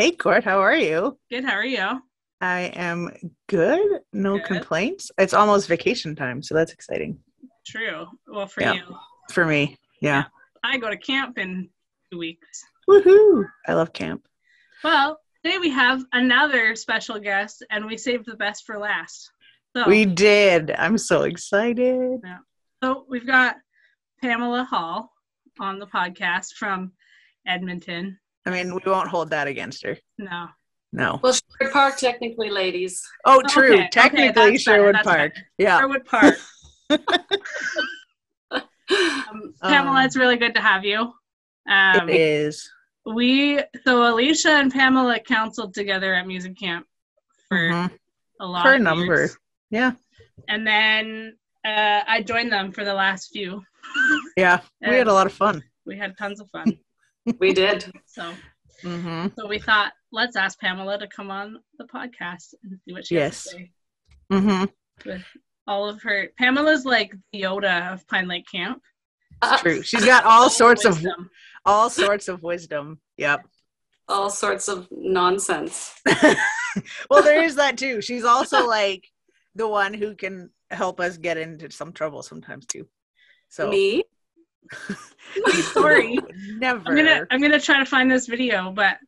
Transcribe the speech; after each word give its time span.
Hey, 0.00 0.12
Court, 0.12 0.44
how 0.44 0.60
are 0.60 0.74
you? 0.74 1.18
Good. 1.30 1.44
How 1.44 1.52
are 1.56 1.62
you? 1.62 2.00
I 2.40 2.72
am 2.74 3.10
good. 3.50 4.00
No 4.14 4.38
Good. 4.38 4.46
complaints. 4.46 5.10
It's 5.18 5.34
almost 5.34 5.68
vacation 5.68 6.16
time, 6.16 6.42
so 6.42 6.54
that's 6.54 6.72
exciting 6.72 7.18
True. 7.66 8.06
Well, 8.26 8.46
for 8.46 8.62
Yeah. 8.62 8.72
you, 8.76 8.96
for 9.30 9.44
me. 9.44 9.76
Yeah. 10.00 10.24
I 10.64 10.78
go 10.78 10.88
to 10.88 10.96
camp 10.96 11.36
in 11.36 11.68
two 12.10 12.16
weeks. 12.16 12.64
Woohoo! 12.88 13.44
I 13.68 13.74
love 13.74 13.92
camp. 13.92 14.26
Well, 14.82 15.20
today 15.44 15.58
we 15.58 15.68
have 15.68 16.02
another 16.14 16.74
special 16.76 17.18
guest, 17.18 17.62
and 17.68 17.84
we 17.84 17.98
saved 17.98 18.24
the 18.24 18.36
best 18.36 18.64
for 18.64 18.78
last. 18.78 19.30
So, 19.76 19.86
We 19.86 20.06
did. 20.06 20.70
I'm 20.70 20.96
so 20.96 21.24
excited. 21.24 22.20
Yeah. 22.24 22.38
so 22.82 23.04
we've 23.06 23.26
got 23.26 23.56
Pamela 24.22 24.64
Hall 24.64 25.12
on 25.58 25.78
the 25.78 25.86
podcast 25.86 26.54
from 26.54 26.92
Edmonton. 27.46 28.18
I 28.46 28.50
mean, 28.50 28.74
we 28.74 28.80
won't 28.90 29.08
hold 29.08 29.30
that 29.30 29.46
against 29.46 29.82
her. 29.84 29.98
No. 30.18 30.48
No. 30.92 31.20
Well, 31.22 31.32
Sherwood 31.34 31.72
Park, 31.72 31.96
technically, 31.98 32.50
ladies. 32.50 33.06
Oh, 33.24 33.42
true. 33.48 33.66
okay, 33.74 33.74
okay, 33.82 33.88
Technically, 33.92 34.32
better, 34.32 34.58
Sherwood 34.58 34.96
Park. 35.04 35.32
Yeah. 35.58 35.78
Sherwood 35.78 36.04
Park. 36.06 36.34
Um, 39.30 39.54
Pamela, 39.62 40.04
it's 40.04 40.16
really 40.16 40.36
good 40.36 40.54
to 40.54 40.60
have 40.60 40.84
you. 40.84 41.12
Um, 41.70 42.08
it 42.08 42.16
is. 42.16 42.68
we 43.06 43.60
so 43.84 44.12
Alicia 44.12 44.50
and 44.50 44.72
Pamela 44.72 45.20
counseled 45.20 45.74
together 45.74 46.12
at 46.12 46.26
music 46.26 46.58
camp 46.58 46.86
for 47.48 47.56
Mhm. 47.70 47.90
a 48.40 48.46
lot 48.46 48.62
For 48.64 48.72
a 48.74 48.78
number. 48.80 49.04
years. 49.04 49.36
Yeah. 49.70 49.92
and 50.48 50.66
then 50.66 51.36
uh, 51.64 52.00
I 52.08 52.22
joined 52.22 52.50
them 52.50 52.72
for 52.72 52.84
the 52.84 52.94
last 52.94 53.28
few. 53.32 53.62
Yeah. 54.36 54.60
We 54.80 54.96
had 54.96 55.06
a 55.06 55.12
lot 55.12 55.26
of 55.28 55.32
fun. 55.34 55.62
We 55.86 55.96
had 55.96 56.16
tons 56.18 56.40
of 56.40 56.50
fun. 56.50 56.76
We 57.38 57.52
did. 57.52 57.90
so 58.06 58.34
hmm 58.82 59.26
so 59.38 59.46
we 59.46 59.58
thought 59.58 59.92
let's 60.10 60.36
ask 60.36 60.58
Pamela 60.58 60.98
to 60.98 61.06
come 61.08 61.30
on 61.30 61.58
the 61.78 61.84
podcast 61.84 62.54
and 62.62 62.78
see 62.84 62.92
what 62.94 63.06
she 63.06 63.16
has 63.16 63.22
Yes. 63.24 63.42
to 63.44 63.48
say. 63.50 63.70
hmm 64.30 64.64
With 65.04 65.22
all 65.66 65.88
of 65.88 66.00
her 66.02 66.28
Pamela's 66.38 66.84
like 66.86 67.12
the 67.32 67.42
Yoda 67.42 67.92
of 67.92 68.06
Pine 68.08 68.26
Lake 68.28 68.46
Camp. 68.50 68.80
Uh, 69.42 69.58
True. 69.58 69.82
She's 69.90 70.04
got 70.04 70.24
all 70.24 70.48
sorts 70.50 70.84
of 70.84 71.04
all 71.66 71.90
sorts 71.90 72.28
of 72.28 72.42
wisdom. 72.42 73.00
Yep. 73.18 73.42
all 74.08 74.30
sorts 74.30 74.68
of 74.68 74.88
nonsense. 74.90 75.94
well, 77.10 77.22
there 77.22 77.42
is 77.42 77.56
that 77.56 77.76
too. 77.76 78.00
She's 78.00 78.24
also 78.24 78.66
like 78.66 79.06
the 79.54 79.68
one 79.68 79.92
who 79.92 80.14
can 80.14 80.50
help 80.70 81.00
us 81.00 81.18
get 81.18 81.36
into 81.36 81.70
some 81.70 81.92
trouble 81.92 82.22
sometimes 82.22 82.64
too. 82.66 82.86
So 83.50 83.68
Me? 83.70 84.04
Sorry. 85.72 86.18
never. 86.58 86.88
I'm 86.88 86.96
gonna 86.96 87.26
I'm 87.30 87.40
gonna 87.40 87.60
try 87.60 87.78
to 87.78 87.84
find 87.84 88.10
this 88.10 88.26
video, 88.26 88.72
but 88.72 88.98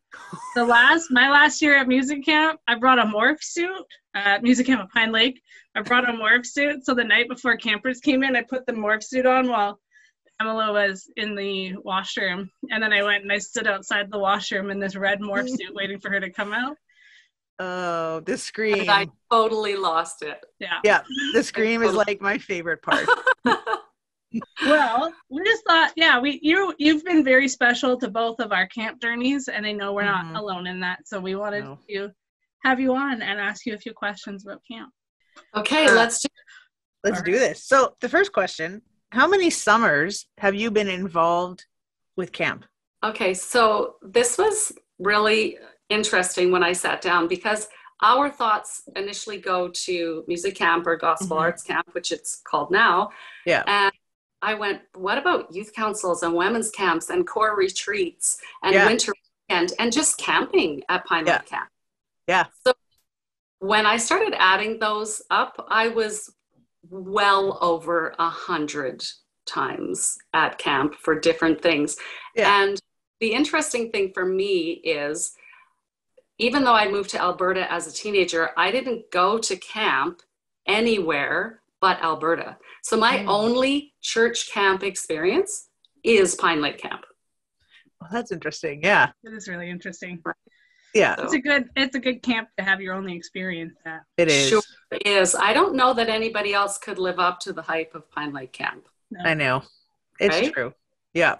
the 0.54 0.64
last 0.64 1.10
my 1.10 1.30
last 1.30 1.62
year 1.62 1.76
at 1.76 1.88
music 1.88 2.24
camp, 2.24 2.60
I 2.68 2.74
brought 2.76 2.98
a 2.98 3.04
morph 3.04 3.42
suit 3.42 3.84
at 4.14 4.42
music 4.42 4.66
camp 4.66 4.82
at 4.82 4.90
Pine 4.90 5.12
Lake. 5.12 5.40
I 5.74 5.82
brought 5.82 6.08
a 6.08 6.12
morph 6.12 6.46
suit, 6.46 6.84
so 6.84 6.94
the 6.94 7.04
night 7.04 7.28
before 7.28 7.56
campers 7.56 8.00
came 8.00 8.22
in, 8.22 8.36
I 8.36 8.42
put 8.42 8.66
the 8.66 8.72
morph 8.72 9.02
suit 9.02 9.26
on 9.26 9.48
while 9.48 9.80
Pamela 10.38 10.72
was 10.72 11.10
in 11.16 11.34
the 11.34 11.74
washroom, 11.78 12.50
and 12.70 12.82
then 12.82 12.92
I 12.92 13.02
went 13.02 13.22
and 13.22 13.32
I 13.32 13.38
stood 13.38 13.66
outside 13.66 14.10
the 14.10 14.18
washroom 14.18 14.70
in 14.70 14.78
this 14.78 14.96
red 14.96 15.20
morph 15.20 15.48
suit, 15.56 15.74
waiting 15.74 15.98
for 15.98 16.10
her 16.10 16.20
to 16.20 16.30
come 16.30 16.52
out. 16.52 16.76
oh, 17.58 18.20
the 18.20 18.36
scream. 18.36 18.80
And 18.80 18.90
I 18.90 19.06
totally 19.30 19.76
lost 19.76 20.22
it. 20.22 20.44
Yeah. 20.58 20.80
yeah, 20.84 21.02
the 21.32 21.42
scream 21.42 21.82
is 21.82 21.94
like 21.94 22.20
my 22.20 22.38
favorite 22.38 22.82
part. 22.82 23.08
Well, 24.66 25.12
we 25.28 25.42
just 25.44 25.64
thought, 25.66 25.92
yeah, 25.96 26.20
we 26.20 26.38
you 26.42 26.74
you've 26.78 27.04
been 27.04 27.24
very 27.24 27.48
special 27.48 27.98
to 27.98 28.08
both 28.10 28.38
of 28.40 28.52
our 28.52 28.66
camp 28.68 29.00
journeys, 29.00 29.48
and 29.48 29.66
I 29.66 29.72
know 29.72 29.92
we're 29.92 30.04
not 30.04 30.36
alone 30.36 30.66
in 30.66 30.80
that. 30.80 31.06
So 31.06 31.20
we 31.20 31.34
wanted 31.34 31.64
No. 31.64 31.78
to 31.88 32.10
have 32.64 32.78
you 32.80 32.94
on 32.94 33.22
and 33.22 33.40
ask 33.40 33.66
you 33.66 33.74
a 33.74 33.78
few 33.78 33.92
questions 33.92 34.44
about 34.44 34.60
camp. 34.70 34.90
okay, 35.56 35.86
Uh, 35.86 35.94
let's 35.94 36.20
do 36.20 36.28
Let's 37.04 37.18
All 37.18 37.24
do 37.24 37.32
this. 37.32 37.64
So, 37.66 37.96
the 38.00 38.08
first 38.08 38.32
question: 38.32 38.80
How 39.10 39.26
many 39.26 39.50
summers 39.50 40.26
have 40.38 40.54
you 40.54 40.70
been 40.70 40.88
involved 40.88 41.66
with 42.16 42.30
camp? 42.30 42.64
Okay, 43.02 43.34
so 43.34 43.96
this 44.02 44.38
was 44.38 44.72
really 45.00 45.58
interesting 45.88 46.52
when 46.52 46.62
I 46.62 46.72
sat 46.72 47.02
down 47.02 47.26
because 47.26 47.66
our 48.02 48.30
thoughts 48.30 48.82
initially 48.94 49.38
go 49.38 49.68
to 49.68 50.24
music 50.28 50.54
camp 50.54 50.86
or 50.86 50.96
gospel 50.96 51.36
Mhm. 51.36 51.40
arts 51.40 51.62
camp, 51.64 51.88
which 51.92 52.12
it's 52.12 52.40
called 52.44 52.70
now. 52.70 53.10
Yeah. 53.46 53.64
And 53.66 53.92
I 54.42 54.54
went, 54.54 54.82
what 54.94 55.18
about 55.18 55.54
youth 55.54 55.72
councils 55.72 56.22
and 56.24 56.34
women's 56.34 56.70
camps 56.70 57.10
and 57.10 57.26
corps 57.26 57.56
retreats 57.56 58.38
and 58.62 58.74
Yeah. 58.74 58.86
winter 58.86 59.12
weekend 59.48 59.72
and 59.78 59.92
just 59.92 60.18
camping 60.18 60.82
at 60.88 61.04
Pine 61.06 61.26
Yeah. 61.26 61.36
Lake 61.38 61.46
Camp? 61.46 61.68
Yeah. 62.26 62.46
So 62.66 62.72
when 63.60 63.86
I 63.86 63.96
started 63.96 64.34
adding 64.36 64.80
those 64.80 65.22
up, 65.30 65.64
I 65.68 65.88
was 65.88 66.34
well 66.90 67.58
over 67.60 68.14
a 68.18 68.28
hundred 68.28 69.04
times 69.46 70.18
at 70.34 70.58
camp 70.58 70.96
for 70.96 71.18
different 71.18 71.62
things. 71.62 71.96
Yeah. 72.34 72.62
And 72.62 72.80
the 73.20 73.32
interesting 73.32 73.90
thing 73.92 74.12
for 74.12 74.26
me 74.26 74.72
is 74.84 75.36
even 76.38 76.64
though 76.64 76.74
I 76.74 76.88
moved 76.88 77.10
to 77.10 77.20
Alberta 77.20 77.70
as 77.72 77.86
a 77.86 77.92
teenager, 77.92 78.50
I 78.56 78.72
didn't 78.72 79.10
go 79.12 79.38
to 79.38 79.56
camp 79.56 80.22
anywhere 80.66 81.61
but 81.82 82.00
Alberta. 82.00 82.56
So 82.84 82.96
my 82.96 83.18
Mm. 83.18 83.28
only 83.28 83.92
church 84.00 84.50
camp 84.50 84.82
experience 84.84 85.68
is 86.04 86.34
Pine 86.36 86.62
Lake 86.62 86.78
Camp. 86.78 87.04
Well, 88.00 88.08
that's 88.10 88.32
interesting. 88.32 88.80
Yeah, 88.82 89.10
It 89.24 89.34
is 89.34 89.48
really 89.48 89.68
interesting. 89.68 90.22
yeah, 90.94 91.16
So 91.16 91.24
It's 91.24 91.34
a 91.34 91.40
good 91.40 91.68
it's 91.76 91.96
a 91.96 92.00
good 92.00 92.22
camp 92.22 92.48
to 92.56 92.64
have 92.64 92.80
your 92.80 92.94
only 92.94 93.14
experience 93.16 93.74
at. 93.84 94.02
it 94.16 94.28
is. 94.28 94.48
Sure 94.48 94.62
is. 95.04 95.34
I 95.34 95.52
don't 95.52 95.74
know 95.74 95.92
that 95.94 96.08
anybody 96.08 96.54
else 96.54 96.78
could 96.78 96.98
live 96.98 97.18
up 97.18 97.40
to 97.40 97.52
the 97.52 97.62
hype 97.62 97.94
of 97.94 98.08
Pine 98.12 98.32
Lake 98.32 98.52
Camp. 98.52 98.86
I 99.24 99.34
know. 99.34 99.62
It's 100.20 100.36
Right? 100.36 100.52
true. 100.52 100.74
Yeah. 101.12 101.36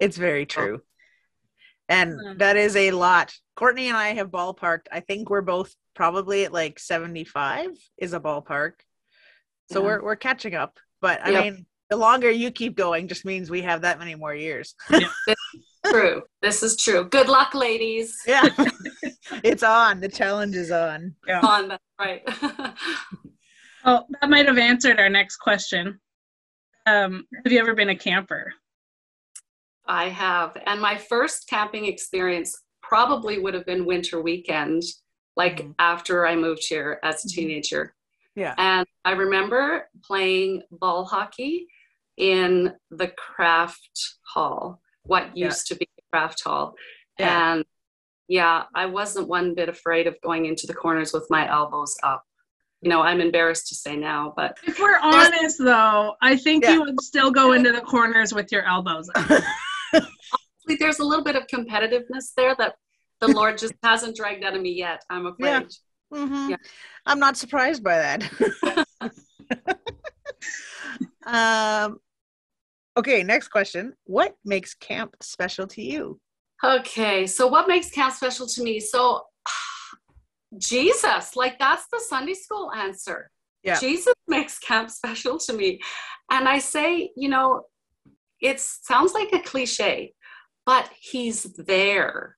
It's 0.00 0.16
very 0.16 0.46
true. 0.46 0.82
And 1.88 2.18
Mm. 2.18 2.38
that 2.38 2.56
is 2.56 2.74
a 2.76 2.90
lot. 2.90 3.34
Courtney 3.54 3.88
and 3.88 3.96
I 3.96 4.14
have 4.14 4.30
ballparked. 4.30 4.86
I 4.90 5.00
think 5.00 5.30
we're 5.30 5.42
both 5.42 5.74
probably 5.94 6.44
at 6.44 6.52
like 6.52 6.78
75 6.80 7.70
is 7.98 8.12
a 8.14 8.20
ballpark. 8.20 8.80
So 9.70 9.80
Yeah. 9.80 9.86
we're 9.86 10.02
we're 10.02 10.16
catching 10.16 10.54
up. 10.54 10.78
But 11.00 11.24
I 11.24 11.30
Yep. 11.30 11.44
mean, 11.44 11.66
the 11.88 11.96
longer 11.96 12.30
you 12.30 12.50
keep 12.50 12.76
going 12.76 13.08
just 13.08 13.24
means 13.24 13.50
we 13.50 13.62
have 13.62 13.82
that 13.82 13.98
many 13.98 14.14
more 14.14 14.34
years. 14.34 14.74
True. 15.86 16.22
this 16.42 16.62
is 16.62 16.76
true. 16.76 17.04
Good 17.08 17.28
luck, 17.28 17.54
ladies. 17.54 18.20
yeah. 18.26 18.44
it's 19.42 19.62
on. 19.62 20.00
The 20.00 20.08
challenge 20.08 20.54
is 20.54 20.70
on. 20.70 21.14
Yeah. 21.26 21.40
On 21.40 21.68
that, 21.68 21.80
right. 21.98 22.22
Oh, 23.82 24.04
that 24.20 24.28
might 24.28 24.46
have 24.46 24.58
answered 24.58 25.00
our 25.00 25.08
next 25.08 25.38
question. 25.38 25.98
Um, 26.84 27.24
have 27.44 27.50
you 27.50 27.58
ever 27.60 27.74
been 27.74 27.88
a 27.88 27.96
camper? 27.96 28.52
I 29.86 30.10
have. 30.10 30.54
And 30.66 30.82
my 30.82 30.98
first 30.98 31.48
camping 31.48 31.86
experience 31.86 32.54
probably 32.82 33.38
would 33.38 33.54
have 33.54 33.64
been 33.64 33.86
winter 33.86 34.20
weekend, 34.20 34.82
like 35.34 35.60
Mhm. 35.62 35.74
after 35.78 36.26
I 36.26 36.36
moved 36.36 36.66
here 36.68 37.00
as 37.02 37.24
a 37.24 37.28
Mhm. 37.28 37.32
teenager. 37.34 37.94
Yeah. 38.36 38.54
And 38.56 38.86
I 39.04 39.12
remember 39.12 39.88
playing 40.04 40.62
ball 40.70 41.04
hockey 41.04 41.66
in 42.16 42.72
the 42.90 43.08
craft 43.08 44.16
hall, 44.26 44.80
what 45.02 45.36
Yeah. 45.36 45.46
used 45.46 45.66
to 45.68 45.74
be 45.74 45.88
the 45.96 46.02
craft 46.12 46.42
hall. 46.44 46.74
Yeah. 47.18 47.52
And 47.54 47.64
yeah, 48.28 48.64
I 48.74 48.86
wasn't 48.86 49.28
one 49.28 49.54
bit 49.54 49.68
afraid 49.68 50.06
of 50.06 50.16
going 50.22 50.46
into 50.46 50.66
the 50.66 50.74
corners 50.74 51.12
with 51.12 51.26
my 51.30 51.50
elbows 51.50 51.96
up. 52.02 52.22
You 52.82 52.88
know, 52.88 53.02
I'm 53.02 53.20
embarrassed 53.20 53.68
to 53.68 53.74
say 53.74 53.96
now, 53.96 54.32
but 54.36 54.56
If 54.64 54.78
we're 54.78 54.98
honest 54.98 55.58
though, 55.58 56.14
I 56.22 56.36
think 56.36 56.64
Yeah. 56.64 56.74
you 56.74 56.80
would 56.82 57.00
still 57.00 57.30
go 57.30 57.52
into 57.52 57.72
the 57.72 57.80
corners 57.80 58.32
with 58.32 58.52
your 58.52 58.62
elbows 58.62 59.10
up. 59.14 59.42
there's 60.78 61.00
a 61.00 61.04
little 61.04 61.24
bit 61.24 61.36
of 61.36 61.46
competitiveness 61.48 62.32
there 62.36 62.54
that 62.56 62.76
the 63.20 63.28
Lord 63.28 63.58
just 63.58 63.74
hasn't 63.82 64.16
dragged 64.16 64.44
out 64.44 64.54
of 64.54 64.62
me 64.62 64.70
yet, 64.72 65.02
I'm 65.10 65.26
afraid. 65.26 65.66
Mhm. 66.12 66.50
Yeah. 66.50 66.56
I'm 67.06 67.18
not 67.18 67.36
surprised 67.36 67.82
by 67.82 67.98
that. 67.98 69.14
um, 71.86 71.98
okay, 72.96 73.22
next 73.22 73.48
question. 73.48 73.94
What 74.04 74.34
makes 74.44 74.74
camp 74.74 75.16
special 75.22 75.66
to 75.68 75.82
you? 75.82 76.20
Okay, 76.62 77.26
so 77.26 77.46
what 77.46 77.68
makes 77.68 77.90
camp 77.90 78.12
special 78.12 78.46
to 78.46 78.62
me? 78.62 78.80
So, 78.80 79.22
Jesus, 80.58 81.36
like 81.36 81.58
that's 81.58 81.86
the 81.90 82.00
Sunday 82.06 82.34
school 82.34 82.70
answer. 82.72 83.30
Yeah. 83.62 83.78
Jesus 83.78 84.14
makes 84.26 84.58
camp 84.58 84.90
special 84.90 85.38
to 85.38 85.52
me. 85.52 85.80
And 86.30 86.48
I 86.48 86.58
say, 86.58 87.10
you 87.16 87.28
know, 87.28 87.62
it 88.40 88.60
sounds 88.60 89.12
like 89.12 89.32
a 89.32 89.40
cliche, 89.40 90.14
but 90.64 90.90
he's 90.98 91.42
there. 91.54 92.36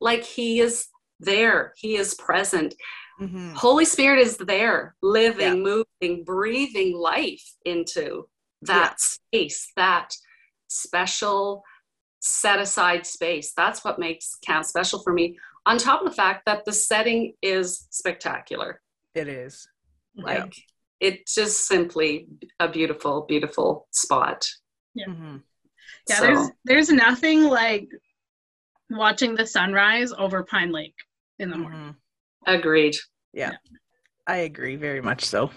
Like 0.00 0.24
he 0.24 0.60
is 0.60 0.86
there, 1.18 1.72
he 1.76 1.96
is 1.96 2.14
present. 2.14 2.74
Mhm. 3.20 3.54
Holy 3.54 3.84
Spirit 3.84 4.20
is 4.20 4.36
there, 4.38 4.96
living, 5.02 5.62
moving, 5.62 6.24
breathing 6.24 6.96
life 6.96 7.54
into 7.64 8.28
that 8.62 8.98
space, 9.00 9.72
that 9.76 10.14
special 10.68 11.62
set 12.20 12.58
aside 12.58 13.06
space. 13.06 13.52
That's 13.52 13.84
what 13.84 13.98
makes 13.98 14.36
camp 14.36 14.64
special 14.64 15.02
for 15.02 15.12
me. 15.12 15.38
On 15.66 15.76
top 15.78 16.00
of 16.02 16.08
the 16.08 16.14
fact 16.16 16.46
that 16.46 16.64
the 16.64 16.72
setting 16.72 17.34
is 17.42 17.86
spectacular. 17.90 18.80
It 19.14 19.28
is. 19.28 19.68
Like 20.16 20.54
it's 21.00 21.34
just 21.34 21.66
simply 21.66 22.28
a 22.58 22.68
beautiful, 22.68 23.22
beautiful 23.22 23.86
spot. 23.90 24.48
hmm 24.96 25.36
Yeah, 26.06 26.16
So, 26.16 26.26
there's 26.26 26.50
there's 26.64 26.90
nothing 26.90 27.44
like 27.44 27.88
watching 28.90 29.34
the 29.34 29.46
sunrise 29.46 30.12
over 30.12 30.42
Pine 30.44 30.72
Lake 30.72 30.96
in 31.38 31.50
the 31.50 31.56
morning. 31.56 31.80
hmm 31.80 31.90
agreed. 32.46 32.96
Yeah. 33.32 33.52
I 34.26 34.36
agree 34.38 34.76
very 34.76 35.00
much 35.00 35.24
so. 35.24 35.50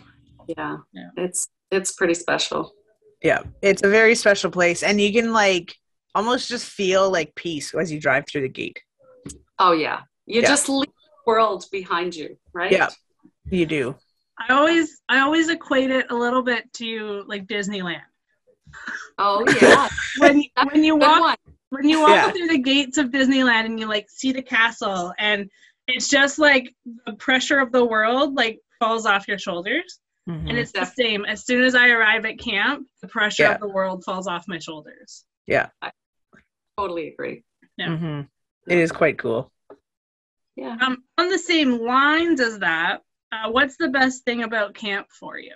Yeah. 0.48 0.78
Yeah. 0.94 1.10
It's 1.18 1.48
it's 1.72 1.94
pretty 1.94 2.14
special. 2.14 2.74
Yeah, 3.22 3.44
it's 3.62 3.84
a 3.84 3.90
very 3.90 4.16
special 4.16 4.52
place, 4.52 4.84
and 4.84 5.00
you 5.00 5.12
can 5.14 5.32
like 5.32 5.76
almost 6.14 6.50
just 6.50 6.66
feel 6.70 7.10
like 7.12 7.34
peace 7.36 7.74
as 7.74 7.92
you 7.92 8.00
drive 8.00 8.26
through 8.28 8.42
the 8.42 8.50
gate. 8.50 8.80
Oh 9.60 9.72
yeah. 9.72 10.02
You 10.26 10.42
Yeah. 10.42 10.48
just 10.50 10.68
leave 10.70 10.88
the 10.88 11.22
world 11.26 11.66
behind 11.72 12.16
you, 12.16 12.38
right? 12.54 12.72
Yeah. 12.72 12.90
You 13.50 13.66
do. 13.66 13.96
I 14.38 14.54
always 14.54 15.02
I 15.08 15.20
always 15.20 15.50
equate 15.50 15.90
it 15.92 16.08
a 16.12 16.16
little 16.16 16.42
bit 16.44 16.72
to 16.74 17.24
like 17.28 17.46
Disneyland. 17.48 18.02
Oh 19.18 19.46
yeah. 19.62 19.88
When 20.18 20.44
when 20.72 20.84
you 20.84 20.96
walk 20.96 21.22
one. 21.22 21.38
when 21.70 21.88
you 21.88 22.02
walk 22.02 22.10
Yeah. 22.10 22.32
through 22.32 22.48
the 22.48 22.58
gates 22.58 22.98
of 22.98 23.08
Disneyland 23.10 23.66
and 23.66 23.80
you 23.80 23.88
like 23.88 24.10
see 24.10 24.32
the 24.32 24.42
castle 24.42 25.14
and 25.18 25.50
it's 25.88 26.10
just 26.10 26.40
like 26.40 26.74
the 27.06 27.14
pressure 27.14 27.60
of 27.60 27.72
the 27.72 27.84
world 27.84 28.36
like 28.36 28.60
falls 28.80 29.06
off 29.06 29.28
your 29.28 29.38
shoulders 29.40 30.00
Mhm. 30.28 30.50
and 30.50 30.58
it's 30.58 30.72
the 30.72 30.86
same 30.86 31.26
as 31.26 31.46
soon 31.46 31.64
as 31.64 31.76
I 31.76 31.90
arrive 31.90 32.24
at 32.26 32.40
camp 32.40 32.88
the 33.02 33.08
pressure 33.10 33.44
Yeah. 33.44 33.56
of 33.56 33.60
the 33.60 33.68
world 33.68 34.04
falls 34.06 34.26
off 34.28 34.48
my 34.48 34.58
shoulders. 34.60 35.26
Yeah. 35.48 35.70
I 35.82 35.92
totally 36.78 37.10
agree. 37.10 37.44
Yeah. 37.78 37.88
Mhm. 37.90 38.30
It 38.68 38.78
is 38.78 38.92
quite 38.94 39.18
cool. 39.20 39.52
Yeah. 40.56 40.78
Um, 40.80 41.04
on 41.18 41.28
the 41.30 41.38
same 41.40 41.80
lines 41.80 42.40
as 42.40 42.60
that, 42.60 43.02
uh, 43.34 43.52
what's 43.52 43.76
the 43.76 43.90
best 43.90 44.24
thing 44.24 44.44
about 44.44 44.74
camp 44.76 45.08
for 45.12 45.38
you? 45.38 45.56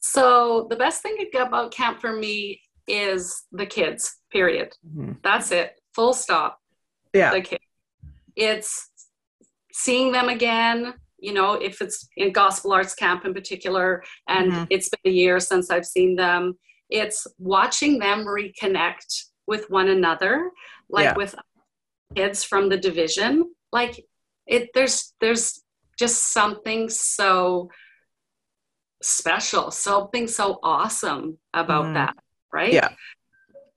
So 0.00 0.66
the 0.70 0.76
best 0.76 1.02
thing 1.02 1.16
about 1.36 1.72
camp 1.72 2.00
for 2.00 2.12
me 2.12 2.62
is 2.86 3.44
the 3.52 3.66
kids, 3.66 4.16
period. 4.30 4.74
Mhm. 4.86 5.20
That's 5.22 5.50
it. 5.50 5.78
Full 5.94 6.14
stop. 6.14 6.62
Yeah. 7.12 7.32
The 7.32 7.40
kids. 7.42 7.64
It's 8.36 8.90
seeing 9.72 10.12
them 10.12 10.28
again, 10.28 10.94
you 11.18 11.32
know, 11.32 11.54
if 11.54 11.80
it's 11.80 12.08
in 12.16 12.32
gospel 12.32 12.72
arts 12.72 12.94
camp 12.94 13.24
in 13.24 13.32
particular, 13.34 14.02
and 14.28 14.52
Mhm. 14.52 14.66
it's 14.70 14.88
been 14.90 15.12
a 15.12 15.14
year 15.14 15.40
since 15.40 15.70
I've 15.70 15.86
seen 15.86 16.16
them. 16.16 16.58
It's 16.90 17.26
watching 17.38 17.98
them 17.98 18.24
reconnect 18.24 19.24
with 19.46 19.68
one 19.70 19.88
another, 19.88 20.50
like 20.88 21.04
Yeah. 21.04 21.14
with 21.16 21.34
kids 22.14 22.44
from 22.44 22.68
the 22.68 22.76
division. 22.76 23.54
Like 23.72 24.06
it 24.46 24.70
there's 24.74 25.14
there's 25.20 25.62
just 25.98 26.32
something 26.32 26.88
so 26.88 27.70
special, 29.02 29.70
something 29.70 30.26
so 30.28 30.58
awesome 30.62 31.38
about 31.54 31.86
Mhm. 31.86 31.94
that, 31.94 32.16
right? 32.52 32.72
Yeah. 32.72 32.94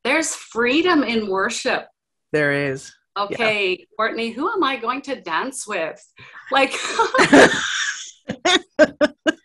There's 0.03 0.35
freedom 0.35 1.03
in 1.03 1.27
worship. 1.27 1.87
There 2.31 2.51
is. 2.51 2.93
Okay, 3.19 3.85
Courtney, 3.97 4.31
who 4.31 4.49
am 4.49 4.63
I 4.63 4.77
going 4.77 5.01
to 5.03 5.19
dance 5.21 5.67
with? 5.67 6.01
Like, 6.51 6.71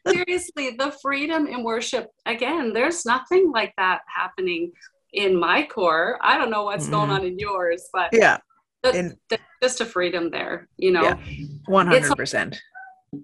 seriously, 0.06 0.70
the 0.78 0.94
freedom 1.02 1.46
in 1.46 1.62
worship, 1.64 2.08
again, 2.26 2.72
there's 2.72 3.04
nothing 3.04 3.50
like 3.52 3.72
that 3.76 4.00
happening 4.14 4.72
in 5.12 5.38
my 5.38 5.64
corps. 5.64 6.18
I 6.22 6.36
don't 6.38 6.50
know 6.50 6.64
what's 6.64 6.88
going 6.88 7.10
Mhm. 7.10 7.14
on 7.14 7.24
in 7.24 7.38
yours, 7.38 7.88
but 7.92 8.10
yeah, 8.12 8.38
the- 8.82 8.96
in- 8.98 9.18
there's 9.28 9.40
just 9.62 9.80
a 9.80 9.86
freedom 9.86 10.30
there, 10.30 10.68
you 10.76 10.90
know? 10.92 11.02
Yeah. 11.02 11.18
one 11.66 11.86
hundred 11.86 12.16
percent. 12.16 12.60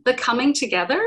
the 0.05 0.14
coming 0.14 0.53
together, 0.55 1.03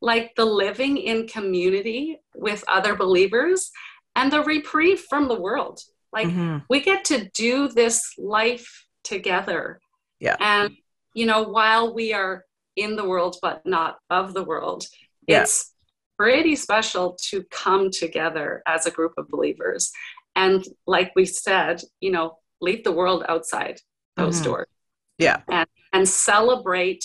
like 0.00 0.34
the 0.36 0.44
living 0.44 0.96
in 0.96 1.28
community 1.28 2.18
with 2.34 2.64
other 2.66 2.96
believers, 2.96 3.70
and 4.16 4.32
the 4.32 4.42
reprieve 4.42 5.00
from 5.10 5.28
the 5.28 5.38
world. 5.38 5.80
Like 6.12 6.28
Mhm. 6.28 6.64
we 6.68 6.80
get 6.80 7.04
to 7.06 7.28
do 7.30 7.68
this 7.68 8.12
life 8.18 8.86
together. 9.02 9.80
Yeah. 10.20 10.36
And, 10.38 10.76
you 11.14 11.26
know, 11.26 11.42
while 11.42 11.94
we 11.94 12.12
are 12.12 12.44
in 12.76 12.96
the 12.96 13.04
world 13.08 13.36
but 13.42 13.64
not 13.66 13.98
of 14.10 14.34
the 14.34 14.44
world, 14.44 14.86
Yeah. 15.26 15.42
it's 15.42 15.74
pretty 16.18 16.54
special 16.56 17.16
to 17.30 17.44
come 17.44 17.90
together 17.90 18.62
as 18.66 18.86
a 18.86 18.90
group 18.90 19.14
of 19.16 19.28
believers. 19.28 19.90
And 20.36 20.64
like 20.86 21.12
we 21.16 21.24
said, 21.24 21.82
you 22.00 22.10
know, 22.10 22.38
leave 22.60 22.84
the 22.84 22.92
world 22.92 23.24
outside 23.28 23.80
those 24.16 24.40
Mhm. 24.40 24.44
doors 24.44 24.68
Yeah. 25.18 25.42
and 25.92 26.08
celebrate 26.08 27.04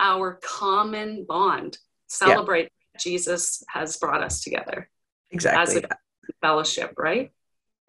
our 0.00 0.38
common 0.42 1.24
bond. 1.24 1.78
Celebrate 2.06 2.70
Jesus 2.98 3.62
has 3.68 3.96
brought 3.96 4.22
us 4.22 4.42
together. 4.42 4.90
Exactly. 5.30 5.60
As 5.78 5.84
a- 5.84 5.98
Fellowship, 6.42 6.92
right? 6.98 7.32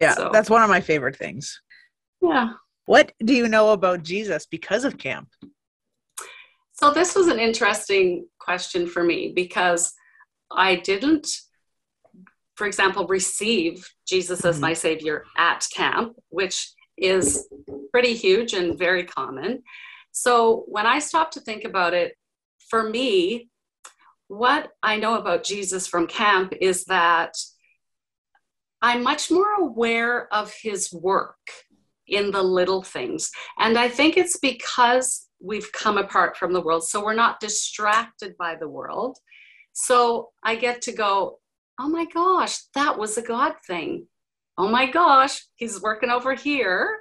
Yeah, 0.00 0.14
so- 0.14 0.30
that's 0.32 0.50
one 0.50 0.62
of 0.62 0.68
my 0.70 0.80
favorite 0.80 1.16
things. 1.16 1.60
Yeah. 2.22 2.52
What 2.86 3.12
do 3.24 3.34
you 3.34 3.48
know 3.48 3.70
about 3.72 4.02
Jesus 4.02 4.46
because 4.46 4.84
of 4.84 4.98
camp? 4.98 5.28
So 6.72 6.90
this 6.92 7.14
was 7.14 7.28
an 7.28 7.38
interesting 7.38 8.26
question 8.38 8.86
for 8.86 9.04
me 9.04 9.32
because 9.34 9.92
I 10.50 10.76
didn't, 10.76 11.28
for 12.56 12.66
example, 12.66 13.06
receive 13.06 13.86
Jesus 14.08 14.44
as 14.44 14.56
Mhm. 14.58 14.62
my 14.62 14.72
savior 14.72 15.26
at 15.36 15.66
camp, 15.72 16.16
which 16.30 16.72
is 16.96 17.48
pretty 17.92 18.14
huge 18.14 18.54
and 18.54 18.78
very 18.78 19.04
common. 19.04 19.62
So 20.12 20.64
when 20.66 20.86
I 20.86 20.98
stopped 20.98 21.34
to 21.34 21.40
think 21.40 21.64
about 21.64 21.94
it, 21.94 22.16
for 22.68 22.82
me, 22.82 23.48
what 24.28 24.72
I 24.82 24.96
know 24.96 25.14
about 25.16 25.44
Jesus 25.44 25.86
from 25.86 26.06
camp 26.06 26.54
is 26.60 26.84
that 26.86 27.34
I'm 28.82 29.02
much 29.02 29.30
more 29.30 29.52
aware 29.60 30.32
of 30.32 30.52
his 30.62 30.92
work 30.92 31.38
in 32.06 32.30
the 32.30 32.42
little 32.42 32.82
things. 32.82 33.30
And 33.58 33.78
I 33.78 33.88
think 33.88 34.16
it's 34.16 34.38
because 34.38 35.28
we've 35.40 35.70
come 35.72 35.98
apart 35.98 36.36
from 36.36 36.52
the 36.52 36.60
world. 36.60 36.84
So 36.84 37.04
we're 37.04 37.14
not 37.14 37.40
distracted 37.40 38.36
by 38.36 38.56
the 38.56 38.68
world. 38.68 39.18
So 39.72 40.30
I 40.42 40.56
get 40.56 40.82
to 40.82 40.92
go, 40.92 41.38
oh 41.78 41.88
my 41.88 42.04
gosh, 42.06 42.58
that 42.74 42.98
was 42.98 43.16
a 43.16 43.22
God 43.22 43.54
thing. 43.66 44.06
Oh 44.58 44.68
my 44.68 44.90
gosh, 44.90 45.42
he's 45.56 45.80
working 45.80 46.10
over 46.10 46.34
here, 46.34 46.98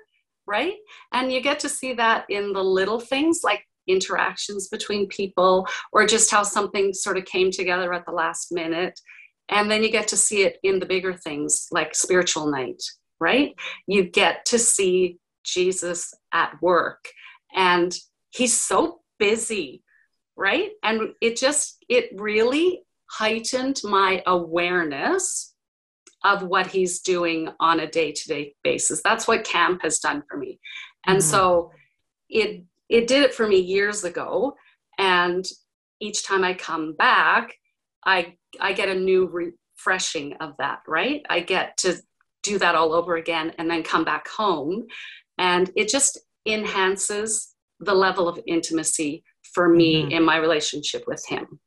right? 0.47 0.75
And 1.11 1.31
you 1.31 1.41
get 1.41 1.59
to 1.61 1.69
see 1.69 1.93
that 1.93 2.25
in 2.29 2.53
the 2.53 2.63
little 2.63 2.99
things 2.99 3.41
like 3.43 3.65
interactions 3.87 4.69
between 4.69 5.07
people 5.07 5.67
or 5.91 6.05
just 6.05 6.31
how 6.31 6.43
something 6.43 6.93
sort 6.93 7.17
of 7.17 7.25
came 7.25 7.51
together 7.51 7.93
at 7.93 8.05
the 8.05 8.11
last 8.11 8.51
minute. 8.51 8.97
And 9.49 9.69
then 9.69 9.83
you 9.83 9.89
get 9.89 10.07
to 10.09 10.17
see 10.17 10.43
it 10.43 10.57
in 10.63 10.79
the 10.79 10.85
bigger 10.85 11.13
things 11.13 11.67
like 11.71 11.95
spiritual 11.95 12.51
night, 12.51 12.81
right? 13.19 13.55
You 13.87 14.03
get 14.03 14.45
to 14.45 14.59
see 14.59 15.17
Jesus 15.43 16.13
at 16.31 16.61
work 16.61 17.09
and 17.55 17.95
he's 18.29 18.59
so 18.59 18.99
busy, 19.17 19.83
right? 20.35 20.71
And 20.83 21.13
it 21.21 21.37
just, 21.37 21.83
it 21.89 22.11
really 22.15 22.83
heightened 23.09 23.81
my 23.83 24.21
awareness 24.27 25.53
of 26.23 26.43
what 26.43 26.67
he's 26.67 26.99
doing 26.99 27.49
on 27.59 27.79
a 27.79 27.87
day 27.89 28.11
to 28.11 28.27
day 28.27 28.55
basis. 28.63 29.01
That's 29.01 29.27
what 29.27 29.43
camp 29.45 29.81
has 29.81 29.99
done 29.99 30.21
for 30.29 30.37
me. 30.37 30.59
And 31.07 31.19
Mhm. 31.19 31.23
so 31.23 31.71
it, 32.29 32.63
it 32.89 33.07
did 33.07 33.23
it 33.23 33.33
for 33.33 33.47
me 33.47 33.57
years 33.57 34.03
ago. 34.03 34.55
And 34.97 35.45
each 35.99 36.23
time 36.23 36.43
I 36.43 36.53
come 36.53 36.93
back, 36.93 37.55
I, 38.05 38.35
I 38.59 38.73
get 38.73 38.89
a 38.89 38.95
new 38.95 39.27
refreshing 39.27 40.33
of 40.39 40.55
that, 40.57 40.81
right? 40.87 41.25
I 41.29 41.41
get 41.41 41.77
to 41.77 41.95
do 42.43 42.57
that 42.59 42.75
all 42.75 42.93
over 42.93 43.17
again 43.17 43.53
and 43.57 43.69
then 43.69 43.83
come 43.83 44.03
back 44.05 44.27
home. 44.27 44.85
And 45.37 45.69
it 45.75 45.89
just 45.89 46.19
enhances 46.45 47.53
the 47.79 47.93
level 47.93 48.27
of 48.27 48.39
intimacy 48.47 49.23
for 49.53 49.67
me 49.69 50.03
Mhm. 50.03 50.11
in 50.11 50.23
my 50.23 50.37
relationship 50.37 51.03
with 51.07 51.25
him. 51.27 51.59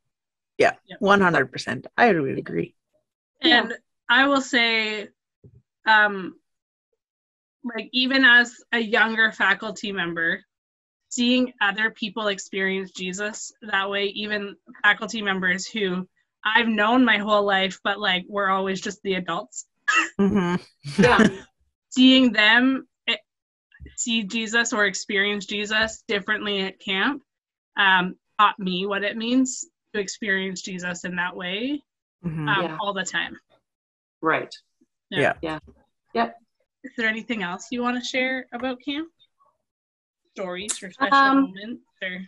Yeah, 0.59 0.75
One 1.01 1.21
hundred 1.21 1.51
percent. 1.51 1.87
I 1.97 2.13
would 2.13 2.39
agree. 2.39 2.77
Yeah. 3.41 3.63
And 3.63 3.79
I 4.09 4.27
will 4.29 4.41
say, 4.43 5.09
um, 5.87 6.39
like 7.65 7.89
even 7.93 8.25
as 8.25 8.55
a 8.73 8.79
younger 8.79 9.33
faculty 9.33 9.91
member, 9.93 10.45
seeing 11.09 11.53
other 11.61 11.91
people 11.91 12.29
experience 12.29 12.91
Jesus 12.93 13.53
that 13.63 13.89
way, 13.91 14.07
even 14.07 14.57
faculty 14.83 15.23
members 15.23 15.67
who 15.67 16.07
I've 16.45 16.69
known 16.69 17.05
my 17.05 17.19
whole 17.19 17.45
life, 17.45 17.79
but 17.85 17.99
like 18.01 18.25
we're 18.29 18.51
always 18.51 18.81
just 18.81 19.03
the 19.03 19.15
adults, 19.15 19.67
hmm 20.19 20.57
Yeah. 20.99 21.19
seeing 21.91 22.33
them 22.33 22.87
eh, 23.07 23.17
see 23.97 24.23
Jesus 24.25 24.73
or 24.73 24.87
experience 24.87 25.47
Jesus 25.47 26.03
differently 26.09 26.63
at 26.63 26.81
camp 26.81 27.23
um, 27.77 28.17
taught 28.39 28.59
me 28.59 28.87
what 28.87 29.05
it 29.05 29.17
means 29.17 29.67
to 29.95 30.01
experience 30.01 30.63
Jesus 30.63 31.05
in 31.05 31.17
that 31.17 31.37
way 31.37 31.83
hmm 32.23 32.49
um, 32.49 32.63
Yeah. 32.63 32.79
all 32.81 32.93
the 32.93 33.05
time. 33.05 33.37
right. 34.21 34.55
Yeah. 35.11 35.35
Yeah. 35.43 35.59
Yep. 36.15 36.39
is 36.85 36.93
there 36.97 37.09
anything 37.09 37.43
else 37.43 37.69
you 37.71 37.83
want 37.83 38.03
to 38.03 38.05
share 38.05 38.47
about 38.53 38.79
camp? 38.85 39.09
Stories 40.35 40.83
or 40.83 40.91
special 40.91 41.19
Um, 41.19 41.43
moments 41.43 41.83
or 42.03 42.27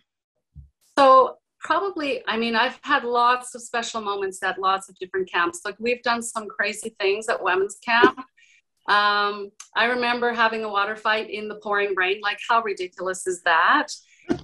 So 0.98 1.38
probably, 1.64 2.22
I 2.28 2.36
mean, 2.36 2.54
I've 2.54 2.78
had 2.82 3.02
lots 3.04 3.54
of 3.54 3.62
special 3.62 4.00
moments 4.02 4.42
at 4.42 4.58
lots 4.60 4.88
of 4.88 4.96
different 4.98 5.28
camps. 5.30 5.62
Like 5.64 5.74
we've 5.80 6.02
done 6.02 6.22
some 6.22 6.46
crazy 6.46 6.94
things 7.00 7.28
at 7.28 7.42
women's 7.42 7.78
camp. 7.84 8.18
Um, 8.86 9.50
I 9.74 9.86
remember 9.86 10.32
having 10.32 10.62
a 10.62 10.68
water 10.68 10.94
fight 10.94 11.30
in 11.30 11.48
the 11.48 11.54
pouring 11.56 11.94
rain. 11.96 12.20
Like, 12.22 12.38
how 12.48 12.62
ridiculous 12.62 13.26
is 13.26 13.42
that? 13.44 13.88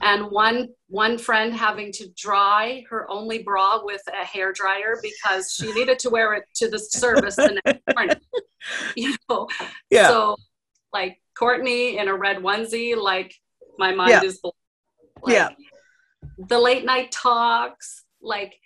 And 0.02 0.30
one 0.30 0.68
one 0.88 1.16
friend 1.18 1.54
having 1.54 1.92
to 1.92 2.08
dry 2.16 2.84
her 2.90 3.10
only 3.10 3.42
bra 3.42 3.80
with 3.82 4.02
a 4.08 4.24
hair 4.24 4.52
dryer 4.52 4.96
because 5.02 5.54
she 5.54 5.72
needed 5.72 5.98
to 6.00 6.10
wear 6.10 6.34
it 6.34 6.44
to 6.56 6.68
the 6.68 6.78
service 6.78 7.36
the 7.36 7.60
next 7.64 7.82
morning. 7.94 8.16
You 8.96 9.14
know, 9.28 9.48
Yeah. 9.90 10.08
so 10.08 10.36
like 10.92 11.18
Courtney 11.38 11.96
in 11.96 12.08
a 12.08 12.14
red 12.14 12.38
onesie, 12.38 12.94
like 12.94 13.34
my 13.78 13.94
mind 13.94 14.10
Yeah. 14.10 14.22
is 14.24 14.38
blown. 14.38 14.52
Like, 15.22 15.34
Yeah. 15.34 15.48
The 16.48 16.58
late 16.58 16.84
night 16.84 17.12
talks, 17.12 18.04
like, 18.22 18.58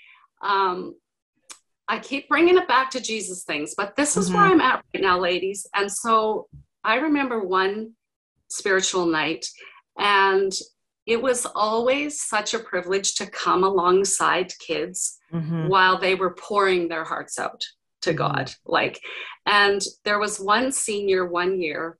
um, 0.42 0.94
I 1.88 1.98
keep 1.98 2.28
bringing 2.28 2.56
it 2.56 2.68
back 2.68 2.90
to 2.92 3.00
Jesus 3.00 3.44
things, 3.44 3.74
but 3.76 3.96
this 3.96 4.16
is 4.16 4.32
where 4.32 4.44
Mhm. 4.44 4.50
I'm 4.52 4.60
at 4.60 4.84
right 4.94 5.02
now, 5.02 5.18
ladies. 5.18 5.66
And 5.74 5.90
so 5.90 6.48
I 6.84 6.96
remember 6.96 7.40
one 7.40 7.96
spiritual 8.48 9.06
night, 9.06 9.46
and 9.98 10.52
it 11.06 11.20
was 11.20 11.46
always 11.46 12.22
such 12.22 12.54
a 12.54 12.58
privilege 12.58 13.16
to 13.16 13.26
come 13.26 13.64
alongside 13.64 14.52
kids 14.58 15.18
Mhm. 15.32 15.68
while 15.68 15.98
they 15.98 16.14
were 16.14 16.34
pouring 16.34 16.88
their 16.88 17.04
hearts 17.04 17.38
out 17.38 17.62
to 18.02 18.12
Mhm. 18.12 18.16
God. 18.16 18.54
Like, 18.64 19.00
and 19.44 19.82
there 20.04 20.18
was 20.18 20.38
one 20.40 20.72
senior 20.72 21.26
one 21.26 21.60
year 21.60 21.98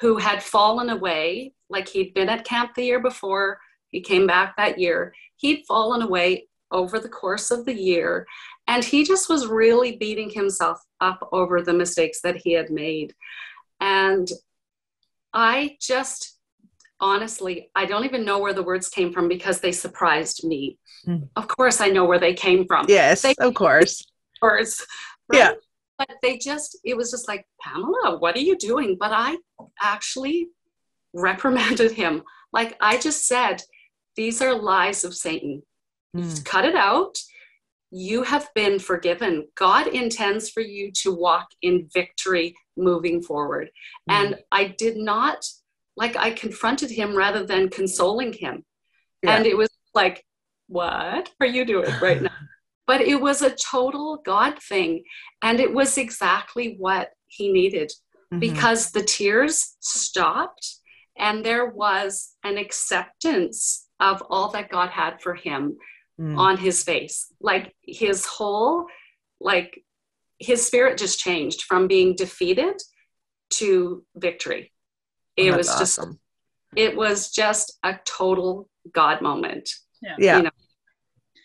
who 0.00 0.16
had 0.16 0.42
fallen 0.42 0.88
away. 0.90 1.54
Like, 1.68 1.88
he'd 1.88 2.14
been 2.14 2.28
at 2.28 2.44
camp 2.44 2.74
the 2.74 2.84
year 2.84 3.00
before, 3.00 3.60
he 3.92 4.00
came 4.00 4.26
back 4.26 4.56
that 4.56 4.78
year. 4.78 5.14
He'd 5.36 5.64
fallen 5.66 6.02
away 6.02 6.48
over 6.72 6.98
the 6.98 7.08
course 7.08 7.50
of 7.50 7.64
the 7.66 7.74
year, 7.74 8.26
and 8.66 8.82
he 8.84 9.04
just 9.04 9.28
was 9.28 9.46
really 9.46 9.96
beating 9.96 10.30
himself 10.30 10.80
up 11.00 11.28
over 11.32 11.62
the 11.62 11.72
mistakes 11.74 12.20
that 12.22 12.36
he 12.38 12.52
had 12.52 12.70
made. 12.70 13.14
And 13.80 14.28
I 15.32 15.76
just 15.80 16.38
honestly, 17.00 17.68
I 17.74 17.84
don't 17.84 18.04
even 18.04 18.24
know 18.24 18.38
where 18.38 18.52
the 18.54 18.62
words 18.62 18.88
came 18.88 19.12
from 19.12 19.26
because 19.28 19.58
they 19.60 19.72
surprised 19.72 20.44
me. 20.44 20.78
Hmm. 21.04 21.24
Of 21.34 21.48
course, 21.48 21.80
I 21.80 21.88
know 21.88 22.04
where 22.04 22.20
they 22.20 22.32
came 22.32 22.64
from. 22.66 22.86
Yes, 22.88 23.22
They- 23.22 23.34
of 23.40 23.54
course. 23.54 24.04
Words, 24.42 24.84
Yeah. 25.32 25.52
But 25.98 26.10
they 26.22 26.36
just, 26.38 26.78
it 26.84 26.96
was 26.96 27.10
just 27.12 27.28
like, 27.28 27.44
Pamela, 27.60 28.18
what 28.18 28.34
are 28.36 28.40
you 28.40 28.56
doing? 28.56 28.96
But 28.98 29.12
I 29.12 29.36
actually 29.80 30.48
reprimanded 31.12 31.92
him. 31.92 32.22
Like 32.52 32.76
I 32.80 32.98
just 32.98 33.26
said, 33.28 33.62
these 34.16 34.42
are 34.42 34.54
lies 34.54 35.04
of 35.04 35.14
Satan. 35.14 35.62
Mm. 36.16 36.44
Cut 36.44 36.64
it 36.64 36.74
out. 36.74 37.18
You 37.90 38.22
have 38.22 38.48
been 38.54 38.78
forgiven. 38.78 39.48
God 39.54 39.86
intends 39.88 40.48
for 40.50 40.60
you 40.60 40.90
to 41.02 41.14
walk 41.14 41.48
in 41.62 41.88
victory 41.92 42.54
moving 42.76 43.22
forward. 43.22 43.70
And 44.08 44.38
I 44.50 44.64
did 44.78 44.96
not, 44.96 45.44
like, 45.96 46.16
I 46.16 46.30
confronted 46.30 46.90
him 46.90 47.14
rather 47.14 47.44
than 47.44 47.68
consoling 47.68 48.32
him. 48.32 48.64
Yeah. 49.22 49.36
And 49.36 49.46
it 49.46 49.56
was 49.56 49.68
like, 49.94 50.24
what 50.68 51.30
are 51.40 51.46
you 51.46 51.64
doing 51.64 51.90
right 52.00 52.22
now? 52.30 52.30
but 52.84 53.00
it 53.00 53.20
was 53.20 53.42
a 53.42 53.54
total 53.54 54.20
God 54.24 54.58
thing. 54.60 55.04
And 55.40 55.60
it 55.60 55.72
was 55.72 55.96
exactly 55.96 56.74
what 56.78 57.10
he 57.28 57.52
needed 57.52 57.92
Mhm. 58.32 58.40
because 58.40 58.90
the 58.90 59.02
tears 59.04 59.76
stopped 59.80 60.76
and 61.16 61.44
there 61.44 61.66
was 61.66 62.34
an 62.42 62.56
acceptance 62.58 63.88
of 64.02 64.22
all 64.28 64.48
that 64.50 64.68
God 64.70 64.90
had 64.90 65.22
for 65.22 65.34
him 65.34 65.78
Mm. 66.20 66.36
on 66.36 66.58
his 66.58 66.84
face. 66.84 67.32
Like 67.40 67.74
his 67.80 68.26
whole, 68.26 68.84
like 69.40 69.82
his 70.38 70.64
spirit 70.64 70.98
just 70.98 71.18
changed 71.18 71.62
from 71.62 71.88
being 71.88 72.14
defeated 72.14 72.74
to 73.52 74.04
victory. 74.16 74.72
Oh, 75.38 75.42
It 75.42 75.50
that's 75.52 75.56
was 75.56 75.78
just, 75.78 75.98
awesome. 75.98 76.20
it 76.76 76.94
was 76.94 77.30
just 77.30 77.78
a 77.82 77.98
total 78.04 78.68
God 78.92 79.22
moment. 79.22 79.70
Yeah, 80.18 80.36
you 80.36 80.42
know, 80.42 80.50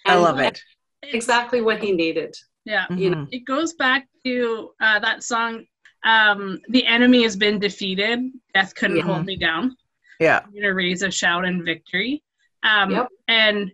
I 0.06 0.16
love 0.16 0.40
it. 0.40 0.62
Exactly 1.02 1.62
what 1.62 1.82
he 1.82 1.94
needed. 1.94 2.36
yeah. 2.66 2.86
you 2.94 3.10
know. 3.12 3.26
It 3.32 3.46
goes 3.46 3.74
back 3.74 4.08
to 4.26 4.72
uh, 4.82 5.00
that 5.00 5.24
song, 5.24 5.64
um, 6.04 6.60
The 6.68 6.86
Enemy 6.86 7.24
Has 7.24 7.38
Been 7.38 7.58
Defeated. 7.58 8.20
Death 8.54 8.76
couldn't 8.76 8.98
Yeah. 8.98 9.04
hold 9.04 9.26
me 9.26 9.38
down. 9.38 9.78
Yeah. 10.20 10.42
I'm 10.44 10.54
gonna 10.54 10.74
raise 10.74 11.04
a 11.04 11.10
shout 11.12 11.46
in 11.46 11.64
victory. 11.64 12.22
Um, 12.64 12.92
Yep. 12.92 13.08
And 13.28 13.72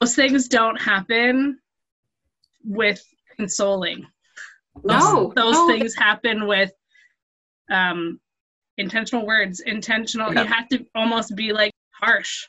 those 0.00 0.14
things 0.14 0.48
don't 0.48 0.80
happen 0.80 1.58
with 2.64 3.02
consoling. 3.36 4.06
Those, 4.82 5.02
No, 5.02 5.32
those 5.36 5.54
no. 5.54 5.68
things 5.68 5.94
happen 5.94 6.46
with 6.46 6.72
um, 7.70 8.20
intentional 8.76 9.24
words. 9.26 9.60
Intentional. 9.60 10.32
Yeah. 10.32 10.42
You 10.42 10.48
have 10.48 10.68
to 10.68 10.84
almost 10.94 11.34
be 11.36 11.52
like 11.52 11.72
harsh. 12.00 12.46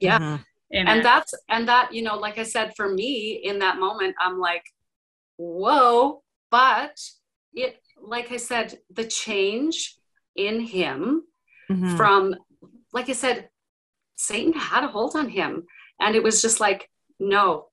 Yeah. 0.00 0.18
Mhm. 0.18 0.44
And 0.72 0.88
it. 1.00 1.02
that's 1.02 1.32
and 1.48 1.68
that 1.68 1.92
you 1.94 2.02
know 2.02 2.16
like 2.16 2.38
i 2.38 2.42
said 2.42 2.74
for 2.76 2.88
me 2.92 3.40
in 3.44 3.60
that 3.60 3.78
moment 3.78 4.16
i'm 4.20 4.40
like 4.40 4.64
whoa 5.36 6.22
but 6.50 6.98
it 7.54 7.80
like 8.02 8.32
i 8.32 8.36
said 8.36 8.76
the 8.90 9.04
change 9.04 9.96
in 10.34 10.60
him 10.60 11.22
Mhm. 11.70 11.96
from 11.96 12.34
like 12.92 13.08
i 13.08 13.12
said 13.12 13.48
satan 14.16 14.52
had 14.52 14.82
a 14.84 14.88
hold 14.88 15.14
on 15.14 15.28
him 15.28 15.64
and 16.00 16.14
it 16.16 16.22
was 16.22 16.42
just 16.42 16.58
like 16.60 16.90
no 17.20 17.68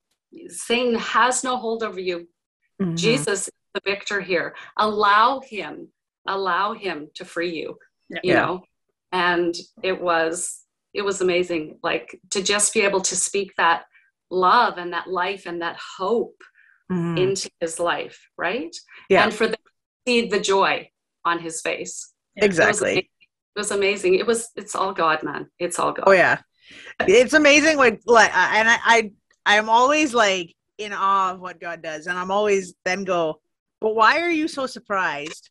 satan 0.48 0.96
has 0.96 1.44
no 1.44 1.58
hold 1.58 1.84
over 1.84 2.00
you 2.00 2.28
Mhm. 2.82 2.98
jesus 2.98 3.48
is 3.48 3.54
the 3.74 3.82
victor 3.86 4.20
here 4.22 4.56
allow 4.78 5.40
him 5.40 5.90
allow 6.28 6.74
him 6.74 7.10
to 7.16 7.26
free 7.26 7.54
you 7.60 7.78
Yeah. 8.10 8.20
you 8.24 8.34
know 8.34 8.64
and 9.12 9.56
it 9.84 10.00
was 10.02 10.64
it 10.94 11.02
was 11.04 11.22
amazing 11.22 11.80
like 11.84 12.20
to 12.32 12.42
just 12.44 12.74
be 12.74 12.82
able 12.82 13.02
to 13.02 13.16
speak 13.16 13.54
that 13.58 13.86
love 14.30 14.78
and 14.78 14.94
that 14.94 15.08
life 15.08 15.46
and 15.46 15.62
that 15.62 15.78
hope 15.98 16.42
Mhm. 16.92 17.18
into 17.20 17.50
his 17.62 17.80
life 17.80 18.30
right 18.38 18.76
Yeah. 19.10 19.24
and 19.24 19.34
for 19.34 19.46
them 19.48 19.56
to 19.56 20.12
see 20.12 20.28
the 20.28 20.40
joy 20.40 20.90
on 21.26 21.40
his 21.40 21.62
face 21.62 22.14
Yeah. 22.36 22.46
it 22.46 22.48
was, 22.50 22.60
exactly. 22.60 23.12
Amazing. 23.56 23.56
it 23.56 23.60
was 23.60 23.72
amazing 23.72 24.16
it 24.16 24.28
was 24.28 24.50
it's 24.56 24.76
all 24.76 24.94
god 24.94 25.24
man 25.24 25.48
it's 25.60 25.80
all 25.80 25.92
god 25.92 26.04
Oh 26.08 26.12
yeah, 26.12 26.40
it's 27.08 27.34
amazing 27.34 27.78
what 27.78 28.00
like, 28.06 28.32
I- 28.34 28.60
and 28.60 28.70
I, 28.70 28.78
I 28.84 29.12
I'm 29.46 29.70
always 29.70 30.14
like 30.14 30.54
in 30.78 30.94
awe 30.94 31.32
of 31.34 31.40
what 31.40 31.60
God 31.60 31.82
does, 31.82 32.08
and 32.08 32.18
I'm 32.18 32.32
always 32.32 32.74
then 32.86 33.04
go, 33.04 33.42
but 33.82 33.94
why 33.94 34.20
are 34.22 34.30
you 34.32 34.48
so 34.48 34.66
surprised? 34.66 35.50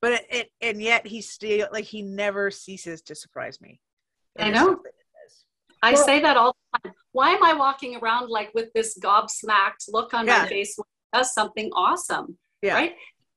But 0.00 0.12
it, 0.12 0.26
it 0.30 0.50
and 0.60 0.82
yet 0.82 1.06
he 1.06 1.20
still 1.22 1.68
like 1.72 1.84
he 1.84 2.02
never 2.02 2.50
ceases 2.50 3.02
to 3.02 3.14
surprise 3.14 3.60
me. 3.60 3.80
I 4.38 4.50
know. 4.50 4.64
stuff 4.66 4.82
that 4.84 4.92
he 4.98 5.04
does. 5.26 5.44
I 5.82 5.92
Well- 5.92 6.04
say 6.04 6.20
that 6.22 6.36
all 6.36 6.56
the 6.72 6.78
time. 6.80 6.94
Why 7.12 7.30
am 7.30 7.44
I 7.44 7.52
walking 7.52 7.96
around 7.96 8.28
like 8.30 8.50
with 8.54 8.72
this 8.74 8.98
gobsmacked 8.98 9.84
look 9.88 10.12
on 10.14 10.26
Yeah. 10.26 10.42
my 10.42 10.48
face 10.48 10.74
when 10.76 10.86
he 11.12 11.18
does 11.18 11.32
something 11.32 11.70
awesome? 11.74 12.36
Yeah. 12.62 12.74
Right? 12.74 12.94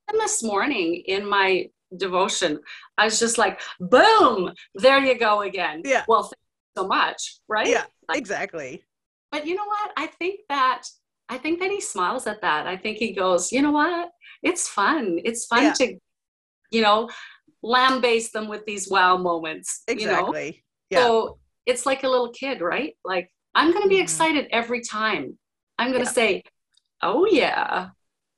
And 0.09 0.19
this 0.19 0.41
morning 0.41 1.03
in 1.05 1.25
my 1.29 1.69
devotion, 1.95 2.59
I 2.97 3.05
was 3.05 3.19
just 3.19 3.37
like, 3.37 3.61
boom, 3.79 4.53
there 4.75 4.99
you 4.99 5.17
go 5.17 5.41
again. 5.41 5.81
Yeah. 5.85 6.03
Well, 6.07 6.23
thank 6.23 6.33
you 6.75 6.81
so 6.83 6.87
much. 6.87 7.39
Right? 7.47 7.67
Yeah, 7.67 7.85
Like, 8.09 8.17
exactly. 8.17 8.83
but 9.31 9.45
you 9.47 9.55
know 9.55 9.65
what? 9.65 9.91
I 9.97 10.07
think 10.07 10.41
that 10.49 10.83
I 11.29 11.37
think 11.37 11.59
that 11.59 11.69
he 11.71 11.81
smiles 11.81 12.25
at 12.25 12.41
that. 12.41 12.67
I 12.67 12.77
think 12.77 12.97
he 12.97 13.11
goes, 13.13 13.51
you 13.51 13.61
know 13.61 13.71
what? 13.71 14.09
It's 14.43 14.69
fun. 14.69 15.19
It's 15.25 15.45
fun 15.45 15.63
Yeah. 15.63 15.73
to, 15.73 15.97
you 16.71 16.81
know, 16.81 17.09
lambaste 17.61 18.31
them 18.31 18.47
with 18.47 18.65
these 18.65 18.89
wow 18.89 19.17
moments. 19.17 19.83
You 19.89 19.95
know? 19.95 20.01
Exactly. 20.03 20.63
Yeah. 20.89 20.99
So 20.99 21.39
it's 21.65 21.85
like 21.85 22.03
a 22.03 22.09
little 22.09 22.29
kid, 22.31 22.61
right? 22.61 22.95
Like 23.03 23.29
I'm 23.55 23.71
going 23.71 23.83
to 23.83 23.89
be 23.89 23.97
Mhm. 23.97 24.03
excited 24.03 24.47
every 24.51 24.79
time. 24.81 25.37
I'm 25.77 25.91
going 25.91 26.03
to 26.05 26.09
Yeah. 26.09 26.13
say, 26.13 26.43
"Oh 27.01 27.25
yeah," 27.29 27.89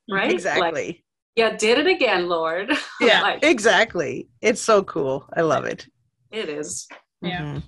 right? 0.10 0.26
Like, 0.28 0.34
Exactly. 0.34 1.06
Yeah, 1.36 1.56
did 1.56 1.78
it 1.80 1.88
again, 1.88 2.28
Lord. 2.28 2.72
yeah. 3.02 3.22
like, 3.22 3.44
exactly. 3.44 4.30
It's 4.42 4.62
so 4.62 4.84
cool. 4.84 5.28
I 5.36 5.42
love 5.42 5.66
it. 5.66 5.88
it 6.32 6.50
is. 6.50 6.88
Yeah. 7.22 7.42
Mhm. 7.42 7.64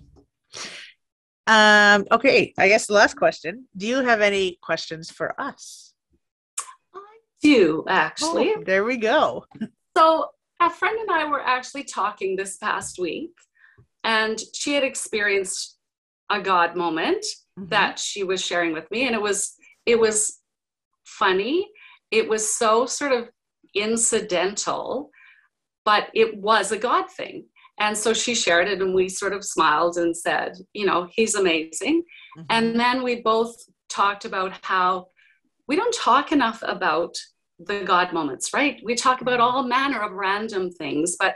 Um, 1.47 2.05
okay, 2.11 2.53
I 2.57 2.67
guess 2.67 2.85
the 2.87 2.93
last 2.93 3.15
question. 3.15 3.65
Do 3.75 3.87
you 3.87 3.97
have 4.03 4.21
any 4.21 4.57
questions 4.61 5.09
for 5.09 5.39
us? 5.41 5.93
I 6.93 6.99
do 7.41 7.83
actually. 7.87 8.53
Oh, 8.55 8.63
there 8.65 8.83
we 8.83 8.97
go. 8.97 9.45
So 9.97 10.29
a 10.61 10.69
friend 10.69 10.97
and 11.01 11.11
I 11.11 11.25
were 11.25 11.41
actually 11.45 11.83
talking 11.83 12.37
this 12.37 12.55
past 12.55 12.97
week, 12.97 13.31
and 14.05 14.39
she 14.53 14.73
had 14.73 14.83
experienced 14.85 15.77
a 16.29 16.39
God 16.39 16.77
moment 16.77 17.25
Mhm. 17.59 17.69
that 17.71 17.99
she 17.99 18.23
was 18.23 18.39
sharing 18.41 18.71
with 18.71 18.89
me, 18.89 19.05
and 19.05 19.13
it 19.13 19.21
was 19.21 19.53
it 19.85 19.99
was 19.99 20.39
funny. 21.03 21.69
It 22.09 22.29
was 22.29 22.53
so 22.55 22.85
sort 22.85 23.11
of 23.11 23.29
incidental, 23.73 25.09
but 25.85 26.09
it 26.13 26.37
was 26.37 26.71
a 26.71 26.77
God 26.77 27.09
thing. 27.09 27.45
And 27.79 27.97
so 27.97 28.13
she 28.13 28.35
shared 28.35 28.67
it, 28.67 28.81
and 28.81 28.93
we 28.93 29.09
sort 29.09 29.33
of 29.33 29.43
smiled 29.43 29.97
and 29.97 30.15
said, 30.15 30.53
you 30.73 30.85
know, 30.85 31.07
he's 31.11 31.35
amazing. 31.35 32.03
Mm-hmm. 32.37 32.45
And 32.49 32.79
then 32.79 33.03
we 33.03 33.21
both 33.21 33.55
talked 33.89 34.25
about 34.25 34.53
how 34.61 35.07
we 35.67 35.75
don't 35.75 35.93
talk 35.93 36.31
enough 36.31 36.63
about 36.65 37.15
the 37.59 37.83
God 37.83 38.13
moments, 38.13 38.53
right? 38.53 38.79
We 38.83 38.95
talk 38.95 39.21
about 39.21 39.39
all 39.39 39.63
manner 39.63 40.01
of 40.01 40.11
random 40.11 40.71
things, 40.71 41.15
but 41.19 41.35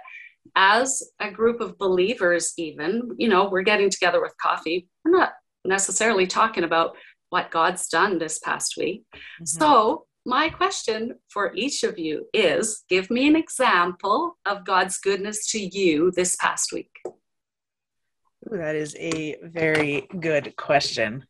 as 0.55 1.03
a 1.19 1.31
group 1.31 1.61
of 1.61 1.77
believers, 1.77 2.53
even, 2.57 3.15
you 3.17 3.27
know, 3.27 3.49
we're 3.49 3.63
getting 3.63 3.89
together 3.89 4.21
with 4.21 4.33
coffee. 4.41 4.87
We're 5.03 5.17
not 5.17 5.33
necessarily 5.63 6.27
talking 6.27 6.63
about 6.63 6.95
what 7.29 7.51
God's 7.51 7.87
done 7.87 8.19
this 8.19 8.39
past 8.39 8.75
week. 8.77 9.03
Mm-hmm. 9.13 9.45
So, 9.45 10.05
my 10.25 10.49
question 10.49 11.15
for 11.29 11.53
each 11.53 11.83
of 11.83 11.99
you 11.99 12.27
is 12.33 12.83
give 12.89 13.11
me 13.11 13.27
an 13.27 13.35
example 13.35 14.37
of 14.45 14.65
God's 14.65 14.97
goodness 14.97 15.51
to 15.51 15.59
you 15.59 16.11
this 16.11 16.35
past 16.37 16.73
week. 16.73 16.89
Ooh, 17.05 18.57
that 18.57 18.75
is 18.75 18.95
a 18.99 19.37
very 19.43 20.07
good 20.19 20.55
question. 20.55 21.25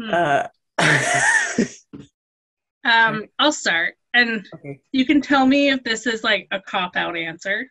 Hmm. 0.00 0.10
Uh, 0.10 0.46
um, 2.84 3.26
I'll 3.38 3.52
start, 3.52 3.94
and 4.14 4.46
okay. 4.54 4.80
you 4.92 5.04
can 5.04 5.20
tell 5.20 5.46
me 5.46 5.70
if 5.70 5.84
this 5.84 6.06
is 6.06 6.24
like 6.24 6.48
a 6.50 6.60
cop 6.60 6.96
out 6.96 7.16
answer. 7.16 7.70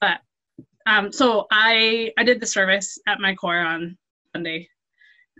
But 0.00 0.20
um, 0.86 1.12
so 1.12 1.46
I 1.50 2.12
I 2.16 2.22
did 2.22 2.40
the 2.40 2.46
service 2.46 2.98
at 3.08 3.20
my 3.20 3.34
corps 3.34 3.58
on 3.58 3.98
Sunday, 4.34 4.68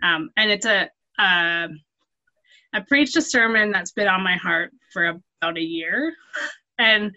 um, 0.03 0.29
and 0.35 0.51
it's 0.51 0.65
a 0.65 0.89
uh, 1.17 1.67
I 2.73 2.81
preached 2.81 3.15
a 3.17 3.21
sermon 3.21 3.71
that's 3.71 3.91
been 3.91 4.07
on 4.07 4.23
my 4.23 4.35
heart 4.37 4.71
for 4.93 5.05
about 5.41 5.57
a 5.57 5.61
year, 5.61 6.13
and 6.77 7.11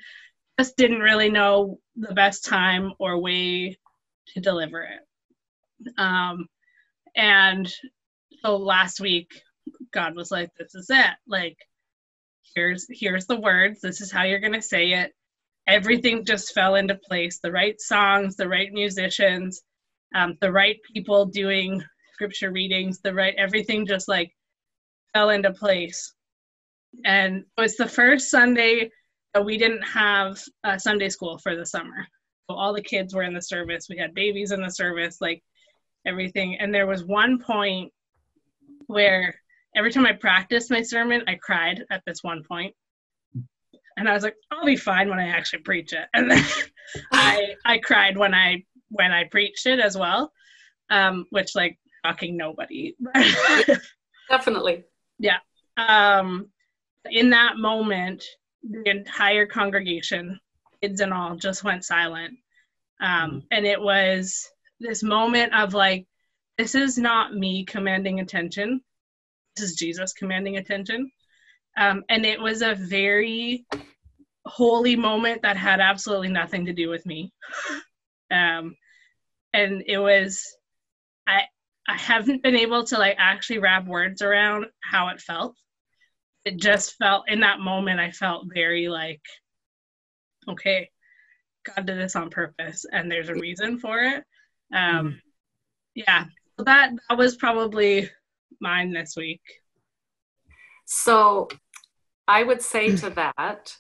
just 0.59 0.77
didn't 0.77 1.01
really 1.01 1.31
know 1.31 1.79
the 1.97 2.15
best 2.15 2.45
time 2.45 2.93
or 2.99 3.19
way 3.19 3.77
to 4.29 4.41
deliver 4.41 4.83
it. 4.83 5.01
Um, 5.99 6.47
and 7.17 7.73
so 8.45 8.57
last 8.57 9.01
week, 9.01 9.29
God 9.93 10.15
was 10.17 10.31
like, 10.31 10.51
"This 10.59 10.75
is 10.75 10.89
it. 10.91 11.15
Like, 11.27 11.57
here's 12.55 12.87
here's 12.91 13.27
the 13.27 13.41
words. 13.41 13.81
This 13.81 14.01
is 14.01 14.11
how 14.13 14.25
you're 14.25 14.41
gonna 14.41 14.63
say 14.63 14.93
it." 14.93 15.13
Everything 15.67 16.25
just 16.25 16.55
fell 16.55 16.75
into 16.77 16.97
place. 16.97 17.39
The 17.39 17.53
right 17.53 17.81
songs, 17.81 18.37
the 18.37 18.49
right 18.49 18.73
musicians, 18.73 19.63
um, 20.15 20.37
the 20.41 20.51
right 20.53 20.79
people 20.93 21.27
doing 21.27 21.83
scripture 22.15 22.51
readings, 22.51 23.01
the 23.01 23.15
right 23.15 23.35
everything 23.37 23.87
just 23.87 24.09
like 24.09 24.33
fell 25.15 25.31
into 25.31 25.53
place. 25.53 26.15
And 27.05 27.39
it 27.39 27.61
was 27.61 27.77
the 27.77 27.89
first 27.89 28.31
Sunday 28.31 28.91
that 29.35 29.45
we 29.45 29.57
didn't 29.57 29.83
have 29.83 30.41
a 30.65 30.79
Sunday 30.79 31.09
school 31.09 31.39
for 31.39 31.57
the 31.57 31.67
summer. 31.67 32.07
So 32.51 32.57
all 32.57 32.75
the 32.75 32.83
kids 32.83 33.15
were 33.15 33.23
in 33.23 33.35
the 33.35 33.43
service. 33.43 33.87
We 33.89 33.97
had 33.97 34.15
babies 34.15 34.53
in 34.53 34.61
the 34.61 34.71
service, 34.71 35.19
like 35.21 35.43
everything. 36.07 36.59
And 36.59 36.75
there 36.75 36.87
was 36.87 37.05
one 37.05 37.39
point 37.39 37.93
where 38.87 39.35
every 39.75 39.91
time 39.91 40.07
I 40.07 40.13
practiced 40.13 40.71
my 40.71 40.83
sermon, 40.83 41.23
I 41.27 41.37
cried 41.37 41.83
at 41.91 42.03
this 42.07 42.23
one 42.23 42.43
point. 42.43 42.75
And 43.97 44.09
I 44.09 44.13
was 44.15 44.23
like, 44.23 44.37
I'll 44.51 44.65
be 44.65 44.77
fine 44.77 45.09
when 45.09 45.19
I 45.19 45.29
actually 45.29 45.63
preach 45.63 45.93
it. 45.93 46.09
And 46.15 46.31
then 46.31 46.45
I 47.13 47.55
I 47.65 47.79
cried 47.79 48.17
when 48.17 48.35
I 48.35 48.65
when 48.89 49.13
I 49.13 49.25
preached 49.25 49.67
it 49.67 49.81
as 49.81 49.97
well. 49.97 50.33
Um, 50.91 51.27
which 51.31 51.55
like 51.55 51.79
shocking 52.05 52.37
nobody. 52.37 52.95
Definitely. 54.29 54.85
Yeah. 55.23 55.39
Um, 55.77 56.49
in 57.11 57.31
that 57.31 57.57
moment, 57.57 58.25
the 58.63 58.91
entire 58.91 59.47
congregation, 59.47 60.39
kids 60.83 61.01
and 61.01 61.15
all, 61.15 61.37
just 61.37 61.65
went 61.65 61.85
silent. 61.85 62.35
Um, 63.01 63.11
mm-hmm. 63.11 63.39
and 63.51 63.67
it 63.67 63.81
was 63.81 64.49
this 64.81 65.03
moment 65.03 65.55
of 65.55 65.75
like, 65.75 66.07
this 66.59 66.75
is 66.75 66.99
not 66.99 67.35
me 67.35 67.65
commanding 67.65 68.21
attention. 68.21 68.81
This 69.57 69.71
is 69.71 69.77
Jesus 69.77 70.13
commanding 70.13 70.57
attention. 70.57 71.11
Um, 71.77 72.05
and 72.09 72.27
it 72.27 72.41
was 72.41 72.63
a 72.63 72.75
very 72.75 73.65
holy 74.45 74.97
moment 74.97 75.43
that 75.43 75.57
had 75.57 75.81
absolutely 75.81 76.29
nothing 76.29 76.67
to 76.67 76.73
do 76.73 76.89
with 76.89 77.07
me. 77.07 77.33
Um, 78.31 78.77
and 79.53 79.83
it 79.87 79.99
was, 79.99 80.43
I, 81.27 81.43
I 81.93 81.97
haven't 81.97 82.43
been 82.43 82.57
able 82.57 82.85
to 82.85 82.97
like 82.97 83.17
actually 83.19 83.59
wrap 83.59 83.87
words 83.87 84.23
around 84.23 84.65
how 84.83 85.09
it 85.09 85.21
felt. 85.21 85.55
It 86.47 86.57
just 86.57 86.97
felt 86.97 87.29
in 87.29 87.41
that 87.41 87.61
moment 87.61 88.01
I 88.01 88.11
felt 88.11 88.47
very 88.53 88.89
like 88.89 89.21
okay, 90.49 90.89
God 91.67 91.85
did 91.85 91.99
this 91.99 92.17
on 92.17 92.31
purpose 92.31 92.87
and 92.91 93.13
there's 93.13 93.29
a 93.29 93.35
reason 93.35 93.79
for 93.79 93.99
it. 94.01 94.25
Um 94.75 95.07
mm. 95.07 95.19
yeah. 95.95 96.25
So 96.57 96.65
that 96.65 96.93
that 97.11 97.19
was 97.19 97.37
probably 97.37 98.09
mine 98.59 98.95
this 98.95 99.15
week. 99.15 99.43
So 100.87 101.49
I 102.27 102.43
would 102.43 102.63
say 102.63 102.97
to 102.97 103.11
that 103.17 103.77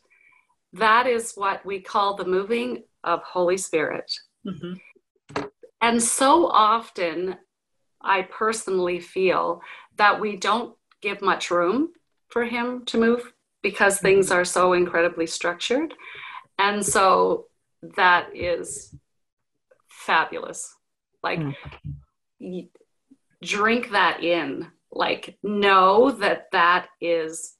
that 0.75 1.07
is 1.07 1.33
what 1.35 1.65
we 1.65 1.81
call 1.81 2.17
the 2.17 2.27
moving 2.27 2.83
of 3.05 3.23
Holy 3.23 3.57
Spirit. 3.57 4.13
Mm-hmm. 4.47 5.47
And 5.81 6.03
so 6.03 6.47
often 6.47 7.39
I 8.05 8.23
personally 8.23 9.01
feel 9.01 9.63
that 9.97 10.21
we 10.21 10.37
don't 10.37 10.75
give 11.01 11.23
much 11.23 11.51
room 11.51 11.91
for 12.29 12.45
him 12.45 12.85
to 12.87 12.99
move 12.99 13.33
because 13.63 13.97
mm-hmm. 13.97 14.07
things 14.07 14.31
are 14.31 14.45
so 14.45 14.73
incredibly 14.73 15.27
structured. 15.27 15.95
And 16.59 16.85
so 16.85 17.47
that 17.97 18.35
is 18.35 18.95
fabulous. 19.89 20.75
Like, 21.23 21.41
mm. 22.41 22.69
drink 23.43 23.91
that 23.91 24.23
in. 24.23 24.69
Like, 24.91 25.39
know 25.43 26.11
that 26.11 26.49
that 26.53 26.89
is 27.01 27.55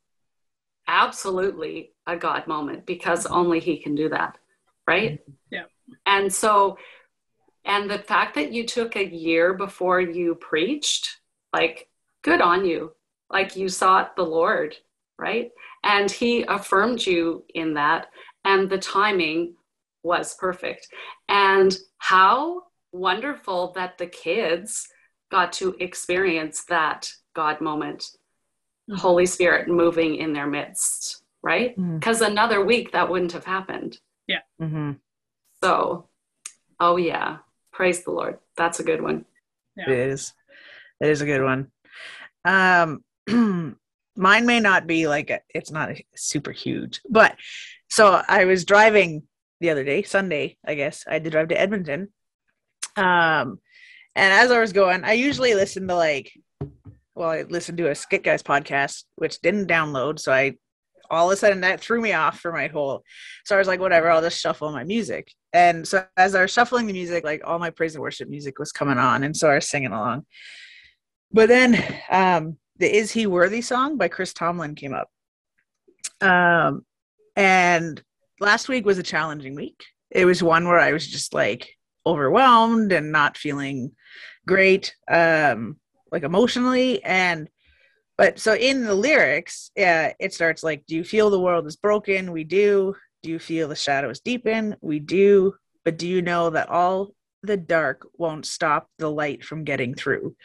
absolutely 0.87 1.93
a 2.07 2.17
God 2.17 2.47
moment 2.47 2.85
because 2.87 3.27
only 3.27 3.61
He 3.61 3.79
can 3.79 3.95
do 3.95 4.09
that. 4.11 4.39
Right? 4.87 5.21
Yeah. 5.51 5.65
And 6.07 6.33
so 6.33 6.77
and 7.65 7.91
the 7.91 7.99
fact 7.99 8.35
that 8.35 8.53
you 8.53 8.67
took 8.67 8.97
a 8.97 9.05
year 9.05 9.55
before 9.55 10.01
you 10.01 10.35
preached, 10.35 11.21
like, 11.53 11.89
good 12.23 12.41
on 12.41 12.65
you. 12.65 12.93
Like, 13.31 13.57
you 13.57 13.69
sought 13.69 14.17
the 14.17 14.25
Lord, 14.25 14.77
right? 15.19 15.51
And 15.85 16.11
He 16.11 16.43
affirmed 16.43 17.07
you 17.07 17.45
in 17.55 17.75
that. 17.75 18.09
And 18.45 18.69
the 18.69 18.79
timing 18.79 19.55
was 20.03 20.35
perfect. 20.35 20.89
And 21.29 21.77
how 21.99 22.63
wonderful 22.91 23.73
that 23.77 23.99
the 23.99 24.07
kids 24.07 24.89
got 25.31 25.53
to 25.55 25.77
experience 25.81 26.65
that 26.65 27.11
God 27.35 27.61
moment, 27.61 28.03
mm-hmm. 28.91 28.97
Holy 28.97 29.27
Spirit 29.27 29.69
moving 29.69 30.17
in 30.17 30.33
their 30.33 30.47
midst, 30.47 31.23
right? 31.43 31.75
Because 31.77 32.21
mm-hmm. 32.21 32.33
another 32.33 32.65
week 32.65 32.93
that 32.93 33.09
wouldn't 33.09 33.33
have 33.33 33.45
happened. 33.45 33.99
Yeah. 34.27 34.41
Mm-hmm. 34.61 34.93
So, 35.63 36.09
oh, 36.81 36.97
yeah. 36.97 37.39
Praise 37.83 38.05
the 38.05 38.13
Lord. 38.13 38.39
That's 38.57 38.79
a 38.79 38.85
good 38.85 39.03
one. 39.03 39.25
Yeah. 39.77 39.91
It 39.91 39.99
is. 40.11 40.33
It 41.01 41.09
is 41.09 41.21
a 41.21 41.27
good 41.27 41.43
one. 41.43 41.73
Um, 42.45 43.03
mine 44.17 44.47
may 44.47 44.61
not 44.61 44.87
be 44.87 45.09
like 45.09 45.31
a, 45.31 45.41
it's 45.53 45.73
not 45.73 45.91
a 45.91 46.05
super 46.15 46.53
huge, 46.53 47.01
but 47.11 47.35
so 47.91 48.23
I 48.29 48.45
was 48.45 48.65
driving 48.65 49.25
the 49.61 49.71
other 49.71 49.83
day, 49.83 50.05
Sunday, 50.05 50.59
I 50.65 50.77
guess. 50.77 51.03
I 51.09 51.15
had 51.15 51.25
to 51.25 51.31
drive 51.31 51.49
to 51.49 51.61
Edmonton. 51.61 52.13
Um, 52.97 53.59
and 54.15 54.33
as 54.33 54.53
I 54.53 54.61
was 54.61 54.73
going, 54.73 55.03
I 55.03 55.15
usually 55.15 55.57
listen 55.57 55.89
to 55.89 55.97
like, 55.97 56.31
well, 57.17 57.31
I 57.31 57.43
listened 57.43 57.79
to 57.79 57.91
a 57.91 57.97
Skit 57.97 58.23
Guys 58.23 58.45
podcast, 58.45 59.03
which 59.17 59.41
didn't 59.41 59.67
download, 59.67 60.21
so 60.21 60.33
I 60.33 60.55
all 61.11 61.31
of 61.31 61.35
a 61.35 61.37
sudden 61.37 61.63
that 61.63 61.81
threw 61.81 62.01
me 62.01 62.13
off 62.13 62.41
for 62.41 62.53
my 62.53 62.69
whole 62.69 63.05
so 63.45 63.55
i 63.55 63.59
was 63.59 63.69
like 63.69 63.81
whatever 63.81 64.11
i'll 64.11 64.23
just 64.23 64.41
shuffle 64.41 64.73
my 64.73 64.83
music 64.83 65.31
and 65.53 65.87
so 65.87 66.05
as 66.17 66.35
i 66.35 66.43
was 66.43 66.51
shuffling 66.51 66.87
the 66.87 66.93
music 66.93 67.25
like 67.25 67.43
all 67.45 67.59
my 67.59 67.71
praise 67.71 67.95
and 67.95 68.03
worship 68.03 68.29
music 68.29 68.59
was 68.59 68.73
coming 68.73 68.99
on 68.99 69.23
and 69.23 69.37
so 69.37 69.51
i 69.51 69.55
was 69.55 69.69
singing 69.69 69.93
along 69.93 70.25
but 71.33 71.49
then 71.49 71.75
um 72.11 72.57
the 72.79 72.95
is 72.95 73.11
he 73.11 73.27
worthy 73.27 73.61
song 73.61 73.97
by 73.97 74.09
chris 74.09 74.33
tomlin 74.33 74.75
came 74.75 74.95
up 74.95 75.09
um 76.21 76.85
and 77.37 78.03
last 78.41 78.69
week 78.69 78.85
was 78.85 78.99
a 78.99 79.03
challenging 79.03 79.55
week 79.55 79.85
it 80.11 80.25
was 80.25 80.43
one 80.43 80.67
where 80.67 80.81
i 80.81 80.93
was 80.93 81.07
just 81.07 81.35
like 81.35 81.69
overwhelmed 82.07 82.93
and 82.93 83.13
not 83.13 83.37
feeling 83.37 83.93
great 84.47 84.95
um 85.11 85.77
like 86.11 86.25
emotionally 86.25 87.03
and 87.05 87.49
but 88.19 88.39
so 88.39 88.55
in 88.55 88.85
the 88.85 88.95
lyrics, 88.95 89.71
yeah, 89.75 90.13
it 90.21 90.33
starts 90.35 90.63
like, 90.63 90.87
Do 90.87 90.95
you 90.95 91.05
feel 91.05 91.31
the 91.31 91.41
world 91.41 91.67
is 91.67 91.77
broken? 91.77 92.31
We 92.33 92.45
do. 92.45 92.95
Do 93.23 93.31
you 93.31 93.39
feel 93.39 93.69
the 93.69 93.77
shadows 93.77 94.21
deepen? 94.21 94.77
We 94.81 94.99
do. 94.99 95.55
But 95.85 95.99
do 95.99 96.07
you 96.09 96.23
know 96.23 96.51
that 96.51 96.69
all 96.69 97.15
the 97.43 97.57
dark 97.57 98.07
won't 98.17 98.47
stop 98.47 98.89
the 98.99 99.11
light 99.11 99.45
from 99.45 99.65
getting 99.65 99.95
through? 99.95 100.37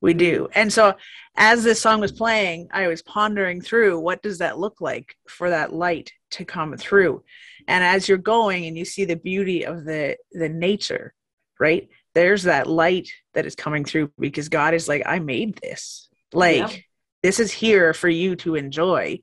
We 0.00 0.14
do. 0.14 0.48
And 0.54 0.72
so 0.72 0.94
as 1.36 1.64
this 1.64 1.80
song 1.80 2.00
was 2.00 2.12
playing, 2.12 2.68
I 2.72 2.86
was 2.86 3.02
pondering 3.02 3.60
through 3.60 3.98
what 3.98 4.22
does 4.22 4.38
that 4.38 4.58
look 4.58 4.80
like 4.80 5.16
for 5.28 5.50
that 5.50 5.72
light 5.72 6.12
to 6.32 6.44
come 6.44 6.76
through? 6.76 7.22
and 7.68 7.84
as 7.84 8.08
you're 8.08 8.18
going 8.18 8.64
and 8.64 8.76
you 8.78 8.84
see 8.84 9.04
the 9.04 9.14
beauty 9.16 9.64
of 9.64 9.84
the 9.84 10.16
the 10.32 10.48
nature 10.48 11.12
right 11.60 11.88
there's 12.14 12.44
that 12.44 12.66
light 12.66 13.08
that 13.34 13.44
is 13.46 13.54
coming 13.54 13.84
through 13.84 14.10
because 14.18 14.48
god 14.48 14.72
is 14.74 14.88
like 14.88 15.02
i 15.06 15.18
made 15.18 15.56
this 15.62 16.08
like 16.32 16.70
Yep. 16.72 16.80
this 17.22 17.38
is 17.40 17.52
here 17.52 17.92
for 17.92 18.08
you 18.08 18.34
to 18.36 18.54
enjoy 18.54 19.20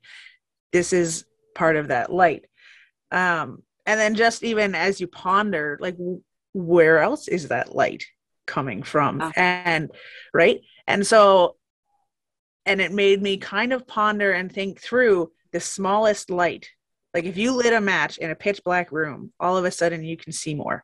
this 0.72 0.94
is 0.94 1.26
part 1.56 1.76
of 1.76 1.88
that 1.88 2.14
light 2.14 2.46
um 3.16 3.64
and 3.88 4.00
then 4.00 4.14
just 4.16 4.44
even 4.44 4.76
as 4.76 5.00
you 5.00 5.08
ponder 5.08 5.78
like 5.80 5.96
where 6.54 7.00
else 7.00 7.28
is 7.28 7.48
that 7.48 7.74
light 7.76 8.04
coming 8.46 8.84
from 8.84 9.22
Ah. 9.22 9.32
and 9.36 9.92
right 10.34 10.62
and 10.86 11.06
so 11.08 11.56
and 12.66 12.82
it 12.82 12.92
made 12.92 13.22
me 13.22 13.38
kind 13.38 13.74
of 13.74 13.88
ponder 13.88 14.32
and 14.32 14.52
think 14.52 14.80
through 14.80 15.32
the 15.52 15.60
smallest 15.60 16.30
light 16.30 16.68
like 17.14 17.24
if 17.26 17.38
you 17.38 17.52
lit 17.54 17.74
a 17.74 17.82
match 17.82 18.18
in 18.18 18.30
a 18.30 18.36
pitch 18.36 18.62
black 18.64 18.92
room 18.92 19.32
all 19.40 19.56
of 19.58 19.66
a 19.66 19.72
sudden 19.72 20.04
you 20.04 20.18
can 20.18 20.32
see 20.32 20.54
more 20.54 20.84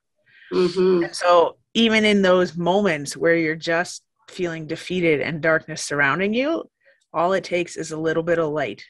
Mhm. 0.54 1.06
and 1.06 1.16
so 1.16 1.58
even 1.74 2.04
in 2.06 2.22
those 2.22 2.58
moments 2.58 3.16
where 3.16 3.36
you're 3.36 3.56
just 3.56 4.04
feeling 4.30 4.68
defeated 4.68 5.22
and 5.22 5.42
darkness 5.42 5.82
surrounding 5.84 6.34
you 6.34 6.70
all 7.14 7.34
it 7.34 7.44
takes 7.44 7.76
is 7.76 7.92
a 7.92 7.98
little 7.98 8.24
bit 8.24 8.40
of 8.40 8.50
light 8.50 8.84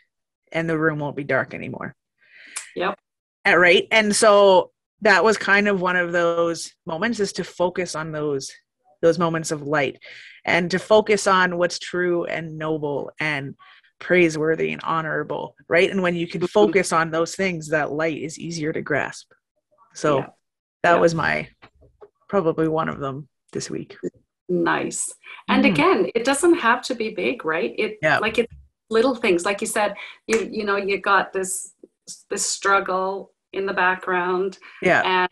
and 0.51 0.69
the 0.69 0.77
room 0.77 0.99
won't 0.99 1.15
be 1.15 1.23
dark 1.23 1.54
anymore 1.54 1.95
Yep. 2.75 2.97
Uh, 3.47 3.58
right 3.58 3.88
and 3.91 4.15
so 4.15 4.71
that 5.01 5.23
was 5.23 5.38
kind 5.38 5.67
of 5.67 5.82
one 5.82 5.95
of 5.95 6.12
those 6.12 6.73
moments 6.86 7.19
is 7.19 7.34
to 7.34 7.43
focus 7.43 7.95
on 7.95 8.12
those 8.12 8.51
those 9.01 9.17
moments 9.17 9.51
of 9.51 9.63
light 9.63 9.97
and 10.45 10.69
to 10.69 10.77
focus 10.77 11.25
on 11.25 11.58
what's 11.58 11.80
true 11.80 12.25
and 12.25 12.58
noble 12.58 13.12
and 13.19 13.56
praiseworthy 13.99 14.71
and 14.71 14.82
honorable 14.84 15.56
right 15.67 15.89
and 15.89 16.01
when 16.04 16.15
you 16.15 16.27
can 16.27 16.41
Mhm. 16.41 16.49
focus 16.49 16.91
on 16.93 17.10
those 17.10 17.36
things 17.36 17.69
that 17.69 17.91
light 17.91 18.17
is 18.17 18.38
easier 18.38 18.71
to 18.73 18.82
grasp 18.82 19.32
so 19.95 20.17
Yeah. 20.17 20.27
that 20.84 20.93
Yeah. 20.95 20.99
was 20.99 21.15
my 21.15 21.47
probably 22.30 22.67
one 22.67 22.89
of 22.89 22.99
them 22.99 23.27
this 23.54 23.69
week 23.69 23.97
Nice. 24.49 25.13
And 25.47 25.63
Mhm. 25.63 25.71
again, 25.71 26.12
it 26.13 26.25
doesn't 26.25 26.56
have 26.56 26.82
to 26.84 26.93
be 26.93 27.12
big, 27.15 27.45
right? 27.45 27.73
It 27.77 27.99
Yeah. 28.01 28.19
like 28.19 28.38
it 28.38 28.49
little 28.89 29.15
things. 29.15 29.45
Like 29.45 29.62
you 29.62 29.67
said, 29.67 29.95
you 30.27 30.39
you 30.51 30.65
know, 30.65 30.75
you 30.75 30.97
got 30.99 31.32
this 31.32 31.70
this 32.29 32.45
struggle 32.45 33.31
in 33.53 33.65
the 33.65 33.73
background 33.73 34.57
yeah 34.81 35.01
and 35.05 35.29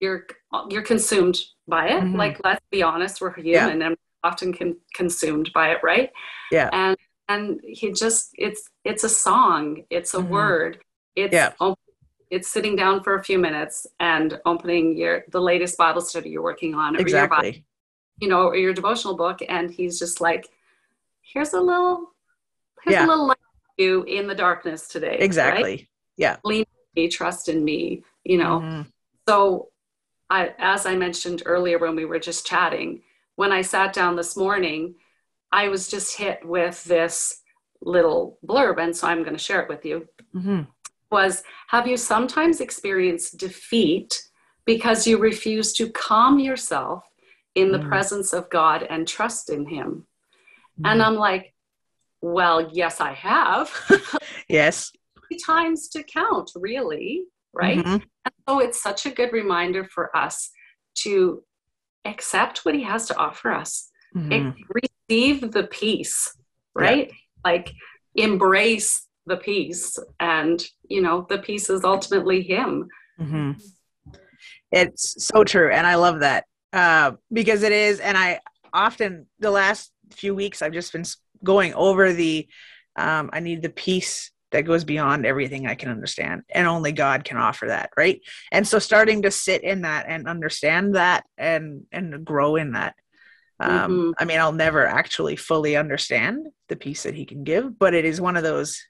you're 0.00 0.26
you're 0.70 0.82
consumed 0.82 1.38
by 1.66 1.88
it. 1.88 2.02
Mhm. 2.02 2.16
Like 2.16 2.40
let's 2.44 2.64
be 2.70 2.82
honest, 2.82 3.20
we're 3.20 3.34
Yeah. 3.38 3.64
human 3.66 3.82
and 3.82 3.96
often 4.22 4.52
con- 4.52 4.76
consumed 4.94 5.52
by 5.52 5.70
it, 5.72 5.80
right? 5.82 6.10
yeah 6.52 6.68
And 6.72 6.96
and 7.28 7.60
he 7.64 7.92
just 7.92 8.30
it's 8.34 8.68
it's 8.84 9.04
a 9.04 9.08
song, 9.08 9.84
it's 9.90 10.14
a 10.14 10.18
Mhm. 10.18 10.28
word. 10.28 10.82
It's 11.16 11.32
Yeah. 11.34 11.52
op- 11.60 11.80
it's 12.30 12.48
sitting 12.48 12.76
down 12.76 13.02
for 13.02 13.14
a 13.14 13.22
few 13.24 13.38
minutes 13.38 13.86
and 14.00 14.40
opening 14.44 14.96
your 14.96 15.24
the 15.28 15.40
latest 15.40 15.76
Bible 15.78 16.00
study 16.02 16.30
you're 16.30 16.42
working 16.42 16.74
on 16.74 16.96
or 16.96 17.00
your 17.00 17.26
Bible 17.28 17.46
exactly 17.48 17.64
you 18.18 18.28
know, 18.28 18.46
or 18.48 18.56
your 18.56 18.72
devotional 18.72 19.14
book, 19.14 19.40
and 19.46 19.70
he's 19.70 19.98
just 19.98 20.22
like, 20.22 20.48
"Here's 21.20 21.52
a 21.52 21.60
little, 21.60 22.14
here's 22.82 22.94
Yeah. 22.94 23.04
a 23.04 23.08
little 23.08 23.26
light 23.26 23.36
you 23.76 24.04
in 24.04 24.26
the 24.26 24.34
darkness 24.34 24.88
today." 24.88 25.18
right? 25.20 25.86
Yeah 26.16 26.36
Lean 26.44 26.64
me, 26.94 27.08
trust 27.08 27.48
in 27.48 27.64
me. 27.64 28.02
You 28.24 28.38
know. 28.38 28.60
Mhm. 28.60 28.86
So, 29.28 29.70
I, 30.30 30.54
as 30.58 30.86
I 30.86 30.96
mentioned 30.96 31.42
earlier 31.46 31.78
when 31.78 31.94
we 31.96 32.04
were 32.04 32.18
just 32.18 32.46
chatting, 32.46 33.02
when 33.36 33.52
I 33.52 33.62
sat 33.62 33.92
down 33.92 34.16
this 34.16 34.36
morning, 34.36 34.94
I 35.52 35.68
was 35.68 35.88
just 35.88 36.16
hit 36.16 36.44
with 36.44 36.82
this 36.84 37.42
little 37.80 38.38
blurb, 38.44 38.78
and 38.78 38.96
so 38.96 39.06
I'm 39.06 39.22
going 39.22 39.36
to 39.36 39.42
share 39.42 39.60
it 39.62 39.68
with 39.68 39.84
you. 39.84 40.08
Mhm. 40.34 40.66
Was 41.10 41.42
have 41.68 41.86
you 41.86 41.96
sometimes 41.96 42.60
experienced 42.60 43.36
defeat 43.38 44.28
because 44.64 45.06
you 45.06 45.18
refuse 45.18 45.72
to 45.74 45.90
calm 45.90 46.38
yourself 46.40 47.04
in 47.54 47.70
the 47.70 47.78
Mm. 47.78 47.88
presence 47.88 48.32
of 48.32 48.50
God 48.50 48.82
and 48.82 49.06
trust 49.06 49.50
in 49.50 49.66
Him? 49.66 50.06
And 50.84 51.02
I'm 51.02 51.14
like, 51.14 51.54
well, 52.20 52.70
yes, 52.72 53.00
I 53.00 53.12
have. 53.12 53.70
yes 54.48 54.92
Three 55.28 55.38
times 55.38 55.88
to 55.88 56.02
count, 56.02 56.50
really, 56.54 57.24
right? 57.52 57.78
Mhm. 57.78 58.02
And 58.24 58.34
so 58.48 58.60
it's 58.60 58.82
such 58.82 59.06
a 59.06 59.10
good 59.10 59.32
reminder 59.32 59.84
for 59.84 60.16
us 60.16 60.50
to 61.00 61.42
accept 62.04 62.64
what 62.64 62.74
He 62.74 62.82
has 62.82 63.06
to 63.08 63.16
offer 63.16 63.50
us, 63.52 63.90
Mhm. 64.14 64.54
receive 65.08 65.52
the 65.52 65.66
peace, 65.66 66.36
right? 66.74 67.10
Like 67.44 67.72
embrace 68.14 69.08
the 69.26 69.36
peace. 69.36 69.98
And, 70.20 70.64
you 70.88 71.02
know, 71.02 71.26
the 71.28 71.38
peace 71.38 71.68
is 71.70 71.84
ultimately 71.84 72.42
Him. 72.42 72.88
Mhm. 73.20 73.60
It's 74.70 75.24
so 75.24 75.44
true, 75.44 75.70
and 75.72 75.86
I 75.86 75.94
love 75.96 76.20
that 76.20 76.44
uh, 76.72 77.12
because 77.32 77.62
it 77.62 77.72
is. 77.72 78.00
And 78.00 78.18
I 78.18 78.40
often 78.72 79.26
the 79.38 79.50
last 79.50 79.92
few 80.12 80.34
weeks 80.34 80.60
I've 80.62 80.72
just 80.72 80.92
been 80.92 81.04
going 81.42 81.72
over 81.74 82.12
the. 82.12 82.48
Um, 82.96 83.30
I 83.32 83.40
need 83.40 83.62
the 83.62 83.68
peace 83.70 84.30
that 84.56 84.62
goes 84.64 84.84
beyond 84.84 85.26
everything 85.26 85.66
I 85.66 85.74
can 85.74 85.90
understand, 85.90 86.42
and 86.48 86.66
only 86.66 86.92
God 86.92 87.24
can 87.24 87.36
offer 87.36 87.66
that, 87.66 87.90
right? 87.96 88.20
And 88.50 88.66
so, 88.66 88.78
starting 88.78 89.22
to 89.22 89.30
sit 89.30 89.62
in 89.62 89.82
that 89.82 90.06
and 90.08 90.26
understand 90.26 90.94
that, 90.94 91.24
and 91.36 91.84
and 91.92 92.24
grow 92.24 92.56
in 92.56 92.72
that. 92.72 92.94
Um, 93.60 93.90
Mhm. 93.90 94.12
I 94.18 94.24
mean, 94.24 94.38
I'll 94.38 94.52
never 94.52 94.86
actually 94.86 95.36
fully 95.36 95.76
understand 95.76 96.48
the 96.68 96.76
peace 96.76 97.02
that 97.02 97.14
He 97.14 97.26
can 97.26 97.44
give, 97.44 97.78
but 97.78 97.94
it 97.94 98.04
is 98.06 98.20
one 98.20 98.36
of 98.36 98.42
those 98.42 98.82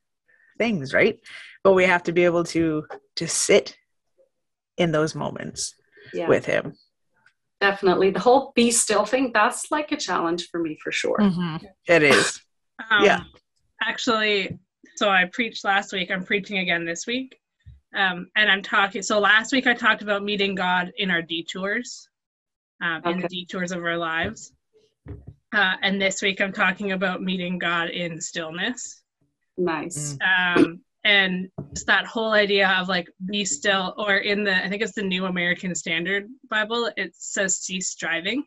things, 0.59 0.94
right? 0.94 1.18
But 1.64 1.72
we 1.74 1.85
have 1.85 2.05
to 2.05 2.12
be 2.12 2.24
able 2.24 2.44
to 2.44 2.87
to 3.16 3.26
sit 3.26 3.76
in 4.76 4.92
those 4.92 5.14
moments 5.14 5.74
Yeah, 6.12 6.29
with 6.29 6.46
him. 6.46 6.74
definitely. 7.61 8.11
The 8.11 8.20
whole 8.20 8.52
be 8.55 8.70
still 8.70 9.05
thing, 9.07 9.33
that's 9.33 9.70
like 9.70 9.90
a 9.90 9.96
challenge 9.96 10.48
for 10.50 10.61
me 10.61 10.79
for 10.83 10.92
sure. 10.92 11.18
It 11.88 12.02
is. 12.02 12.40
Um, 12.90 13.05
Yeah. 13.05 13.20
Actually, 13.83 14.59
so 14.96 15.11
I 15.11 15.24
preached 15.32 15.64
last 15.64 15.92
week. 15.92 16.11
I'm 16.11 16.24
preaching 16.24 16.59
again 16.59 16.85
this 16.85 17.06
week. 17.06 17.38
Um, 17.94 18.28
and 18.37 18.50
I'm 18.50 18.62
talking. 18.62 19.02
So 19.02 19.18
last 19.18 19.52
week 19.52 19.66
I 19.66 19.74
talked 19.74 20.02
about 20.02 20.24
meeting 20.24 20.54
God 20.54 20.92
in 20.96 21.11
our 21.11 21.22
detours, 21.22 22.09
um, 22.82 23.02
in 23.06 23.20
the 23.20 23.28
detours 23.28 23.72
of 23.72 23.82
our 23.82 23.96
lives. 23.96 24.52
Uh, 25.54 25.74
and 25.82 26.00
this 26.00 26.20
week 26.20 26.40
I'm 26.40 26.52
talking 26.52 26.92
about 26.92 27.22
meeting 27.22 27.59
God 27.59 27.90
in 27.90 28.20
stillness. 28.20 29.02
Nice. 29.56 30.18
Um, 30.20 30.80
and 31.04 31.48
just 31.72 31.87
that 31.87 32.04
whole 32.04 32.32
idea 32.32 32.68
of 32.68 32.88
like 32.88 33.09
be 33.30 33.44
still, 33.44 33.94
or 33.96 34.16
in 34.16 34.44
the, 34.44 34.54
I 34.54 34.68
think 34.68 34.82
it's 34.82 34.92
the 34.92 35.02
New 35.02 35.26
American 35.26 35.74
Standard 35.74 36.26
Bible, 36.50 36.90
it 36.96 37.14
says 37.14 37.59
cease 37.59 37.88
striving. 37.90 38.44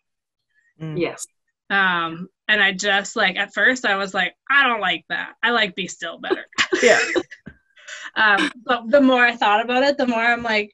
Mm. 0.80 1.00
Yes. 1.00 1.26
Um, 1.70 2.28
and 2.50 2.62
I 2.62 2.74
just 2.74 3.16
like 3.16 3.38
at 3.38 3.54
first 3.54 3.86
I 3.86 3.96
was 3.96 4.14
like, 4.14 4.34
I 4.50 4.68
don't 4.68 4.82
like 4.82 5.06
that. 5.08 5.36
I 5.42 5.52
like 5.52 5.76
be 5.76 5.88
still 5.88 6.20
better. 6.20 6.46
Yeah. 6.84 7.00
um, 8.16 8.52
but 8.66 8.90
the 8.90 9.02
more 9.02 9.24
I 9.26 9.36
thought 9.36 9.64
about 9.64 9.84
it, 9.84 9.98
the 9.98 10.08
more 10.08 10.20
I'm 10.20 10.44
like, 10.44 10.74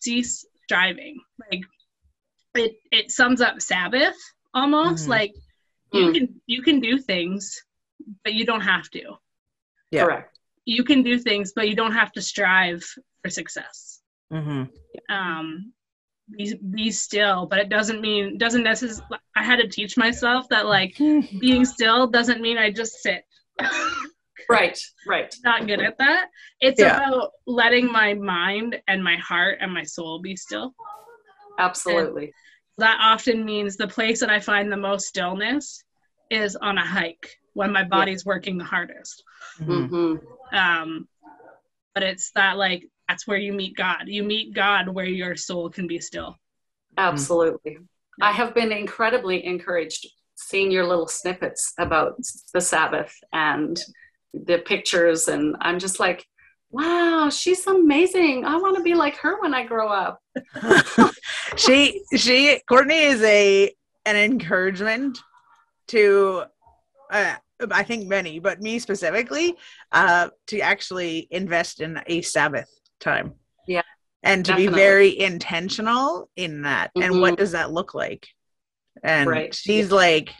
cease 0.00 0.44
striving. 0.64 1.20
Like 1.50 1.62
it 2.54 2.72
it 2.90 3.10
sums 3.10 3.40
up 3.40 3.60
Sabbath 3.62 4.16
almost. 4.52 5.06
Mhm. 5.06 5.08
Like 5.08 5.32
you 5.92 6.06
Mm. 6.08 6.14
can 6.14 6.40
you 6.46 6.62
can 6.62 6.80
do 6.80 6.98
things, 6.98 7.42
but 8.24 8.34
you 8.34 8.44
don't 8.44 8.60
have 8.72 8.88
to. 8.90 9.02
Yeah. 9.90 10.04
Correct. 10.04 10.38
You 10.64 10.84
can 10.84 11.02
do 11.02 11.18
things, 11.18 11.52
but 11.56 11.68
you 11.68 11.74
don't 11.74 11.92
have 11.92 12.12
to 12.12 12.22
strive 12.22 12.82
for 13.22 13.30
success. 13.30 14.00
Mm-hmm. 14.32 14.62
um 15.16 15.72
be, 16.36 16.54
be 16.72 16.90
still 16.90 17.46
but 17.46 17.58
it 17.58 17.68
doesn't 17.68 18.00
mean 18.00 18.38
doesn't 18.38 18.62
necessarily 18.62 19.04
i 19.36 19.42
had 19.42 19.56
to 19.56 19.68
teach 19.68 19.96
myself 19.96 20.48
that 20.48 20.66
like 20.66 20.96
being 21.40 21.64
still 21.64 22.06
doesn't 22.06 22.40
mean 22.40 22.58
i 22.58 22.70
just 22.70 23.02
sit 23.02 23.24
Right. 24.48 24.78
Right. 25.06 25.32
not 25.44 25.66
good 25.66 25.80
at 25.80 25.96
that 25.98 26.26
it's 26.60 26.80
Yeah. 26.80 26.96
about 26.96 27.30
letting 27.46 27.90
my 27.90 28.14
mind 28.14 28.80
and 28.88 29.02
my 29.02 29.16
heart 29.16 29.58
and 29.60 29.72
my 29.72 29.82
soul 29.84 30.20
be 30.20 30.36
still 30.36 30.74
Absolutely. 31.58 32.32
that 32.78 32.98
often 33.00 33.44
means 33.44 33.76
the 33.76 33.86
place 33.88 34.20
that 34.20 34.30
i 34.30 34.40
find 34.40 34.70
the 34.72 34.76
most 34.76 35.06
stillness 35.06 35.84
is 36.30 36.56
on 36.56 36.78
a 36.78 36.84
hike 36.86 37.28
when 37.54 37.72
my 37.72 37.84
body's 37.84 38.24
working 38.24 38.56
the 38.58 38.64
hardest 38.64 39.22
Mhm. 39.60 39.88
hmm 39.88 40.56
um 40.56 41.08
but 41.94 42.02
it's 42.02 42.30
that 42.32 42.56
like 42.56 42.84
that's 43.10 43.26
where 43.26 43.38
you 43.38 43.52
meet 43.52 43.76
god 43.76 44.04
you 44.06 44.22
meet 44.22 44.54
god 44.54 44.88
where 44.88 45.04
your 45.04 45.36
soul 45.36 45.68
can 45.68 45.86
be 45.86 45.98
still 45.98 46.36
Absolutely. 46.96 47.78
I 48.20 48.32
have 48.32 48.54
been 48.54 48.72
incredibly 48.72 49.44
encouraged 49.44 50.06
seeing 50.34 50.70
your 50.70 50.86
little 50.86 51.08
snippets 51.08 51.72
about 51.78 52.16
the 52.52 52.60
Sabbath 52.60 53.14
and 53.32 53.80
the 54.34 54.58
pictures. 54.58 55.28
And 55.28 55.56
I'm 55.60 55.78
just 55.78 56.00
like, 56.00 56.26
wow, 56.70 57.30
she's 57.30 57.66
amazing. 57.66 58.44
I 58.44 58.56
want 58.56 58.76
to 58.76 58.82
be 58.82 58.94
like 58.94 59.16
her 59.16 59.40
when 59.40 59.54
I 59.54 59.64
grow 59.64 59.88
up. 59.88 60.20
she 61.56 62.02
she 62.16 62.60
Courtney 62.68 62.98
is 62.98 63.22
a 63.22 63.72
an 64.06 64.16
encouragement 64.16 65.18
to 65.88 66.44
uh, 67.10 67.34
I 67.70 67.82
think 67.82 68.06
many, 68.06 68.38
but 68.38 68.62
me 68.62 68.78
specifically, 68.78 69.54
uh, 69.92 70.28
to 70.46 70.60
actually 70.60 71.28
invest 71.30 71.80
in 71.80 72.00
a 72.06 72.22
Sabbath 72.22 72.79
time. 73.00 73.34
Yeah, 73.66 73.82
and 74.22 74.44
to 74.46 74.54
be 74.54 74.66
very 74.66 75.18
intentional 75.18 76.30
in 76.36 76.62
that 76.62 76.90
and 76.96 77.20
what 77.20 77.34
Mhm. 77.34 77.38
does 77.38 77.52
that 77.52 77.72
look 77.72 77.94
like 77.94 78.26
and 79.02 79.28
Right. 79.28 79.54
she's 79.54 79.90
like 79.90 80.30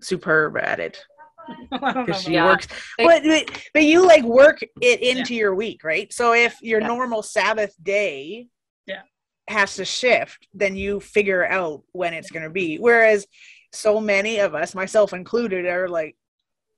superb 0.00 0.56
at 0.56 0.78
it 0.78 1.02
I 1.72 1.78
don't 1.78 1.94
know. 1.94 2.04
because 2.04 2.22
she 2.22 2.32
Yeah. 2.32 2.44
works 2.44 2.66
but, 2.98 3.22
but 3.24 3.62
but 3.72 3.82
you 3.84 4.06
like 4.06 4.22
work 4.24 4.60
it 4.82 5.00
into 5.00 5.34
your 5.34 5.54
week 5.54 5.82
right 5.84 6.12
so 6.12 6.32
if 6.34 6.60
your 6.60 6.80
Yeah. 6.80 6.86
normal 6.88 7.22
sabbath 7.22 7.74
day 7.82 8.48
Yeah. 8.86 9.02
has 9.48 9.76
to 9.76 9.84
shift 9.84 10.46
then 10.52 10.76
you 10.76 11.00
figure 11.00 11.46
out 11.46 11.82
when 11.92 12.12
it's 12.14 12.30
going 12.30 12.42
to 12.44 12.50
be 12.50 12.76
whereas 12.76 13.26
so 13.72 14.00
many 14.00 14.38
of 14.38 14.54
us 14.54 14.74
myself 14.74 15.12
included 15.14 15.64
are 15.66 15.88
like 15.88 16.16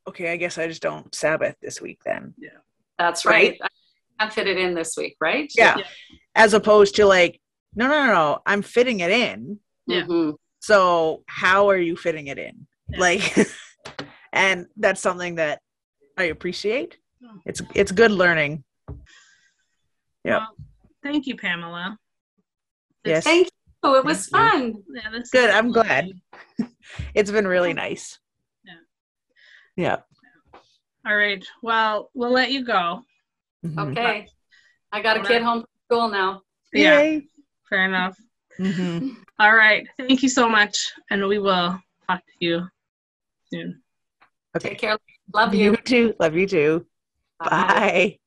okay 0.06 0.30
i 0.32 0.36
guess 0.36 0.58
i 0.58 0.66
just 0.68 0.82
don't 0.82 1.12
sabbath 1.14 1.56
this 1.60 1.80
week 1.80 2.00
then 2.04 2.34
Yeah. 2.38 2.50
That's 2.98 3.24
Right? 3.24 3.58
Right. 4.18 4.24
I 4.24 4.24
can't 4.24 4.34
fit 4.34 4.46
it 4.48 4.58
in 4.58 4.74
this 4.74 4.94
week, 4.96 5.16
right? 5.20 5.50
yeah 5.56 5.76
Yeah. 5.78 5.84
as 6.34 6.54
opposed 6.54 6.96
to 6.96 7.06
like 7.06 7.40
no 7.74 7.86
no 7.88 8.06
no 8.06 8.12
no 8.12 8.38
i'm 8.46 8.62
fitting 8.62 9.00
it 9.00 9.10
in 9.10 9.58
Yeah. 9.86 10.02
Mhm. 10.02 10.34
so 10.60 11.22
how 11.26 11.68
are 11.70 11.76
you 11.78 11.96
fitting 11.96 12.26
it 12.28 12.38
in 12.38 12.66
Yeah. 12.90 12.98
like 13.00 13.48
and 14.32 14.66
that's 14.76 15.00
something 15.00 15.36
that 15.36 15.60
i 16.16 16.24
appreciate 16.24 16.98
it's 17.46 17.60
it's 17.74 17.92
good 17.92 18.10
learning 18.10 18.64
Yeah. 20.24 20.38
Well, 20.38 20.54
thank 21.02 21.26
you, 21.26 21.36
Pamela. 21.36 21.96
Yes. 23.04 23.24
Thank 23.24 23.48
you. 23.84 23.94
It 23.96 24.04
was 24.04 24.28
Thank 24.28 24.74
fun. 24.74 24.82
Yeah, 24.94 25.10
this 25.12 25.30
Good, 25.30 25.50
I'm 25.50 25.70
glad. 25.72 26.10
it's 27.14 27.30
been 27.30 27.46
really 27.46 27.72
nice 27.72 28.18
Yeah. 28.64 28.80
yeah 29.76 29.96
All 31.06 31.16
right. 31.16 31.44
Well, 31.62 32.10
we'll 32.14 32.32
let 32.32 32.50
you 32.50 32.64
go. 32.64 33.04
Mhm. 33.64 33.90
Okay. 33.92 34.28
I 34.92 35.02
got 35.02 35.16
a 35.16 35.22
kid 35.22 35.42
home 35.42 35.60
from 35.60 35.68
school 35.86 36.08
now. 36.08 36.42
Yeah, 36.72 37.00
Yay. 37.00 37.28
fair 37.68 37.84
enough. 37.84 38.16
Mhm. 38.58 39.16
All 39.38 39.54
right. 39.54 39.86
Thank 39.96 40.22
you 40.22 40.28
so 40.28 40.48
much. 40.48 40.92
And 41.10 41.26
we 41.26 41.38
will 41.38 41.78
talk 42.06 42.20
to 42.24 42.32
you 42.40 42.68
soon. 43.52 43.82
okay 44.56 44.70
Take 44.70 44.78
care. 44.78 44.98
Love 45.34 45.54
you 45.54 45.72
you. 45.72 45.76
too 45.76 46.14
love 46.18 46.34
you 46.34 46.46
too 46.46 46.86
bye 47.38 48.18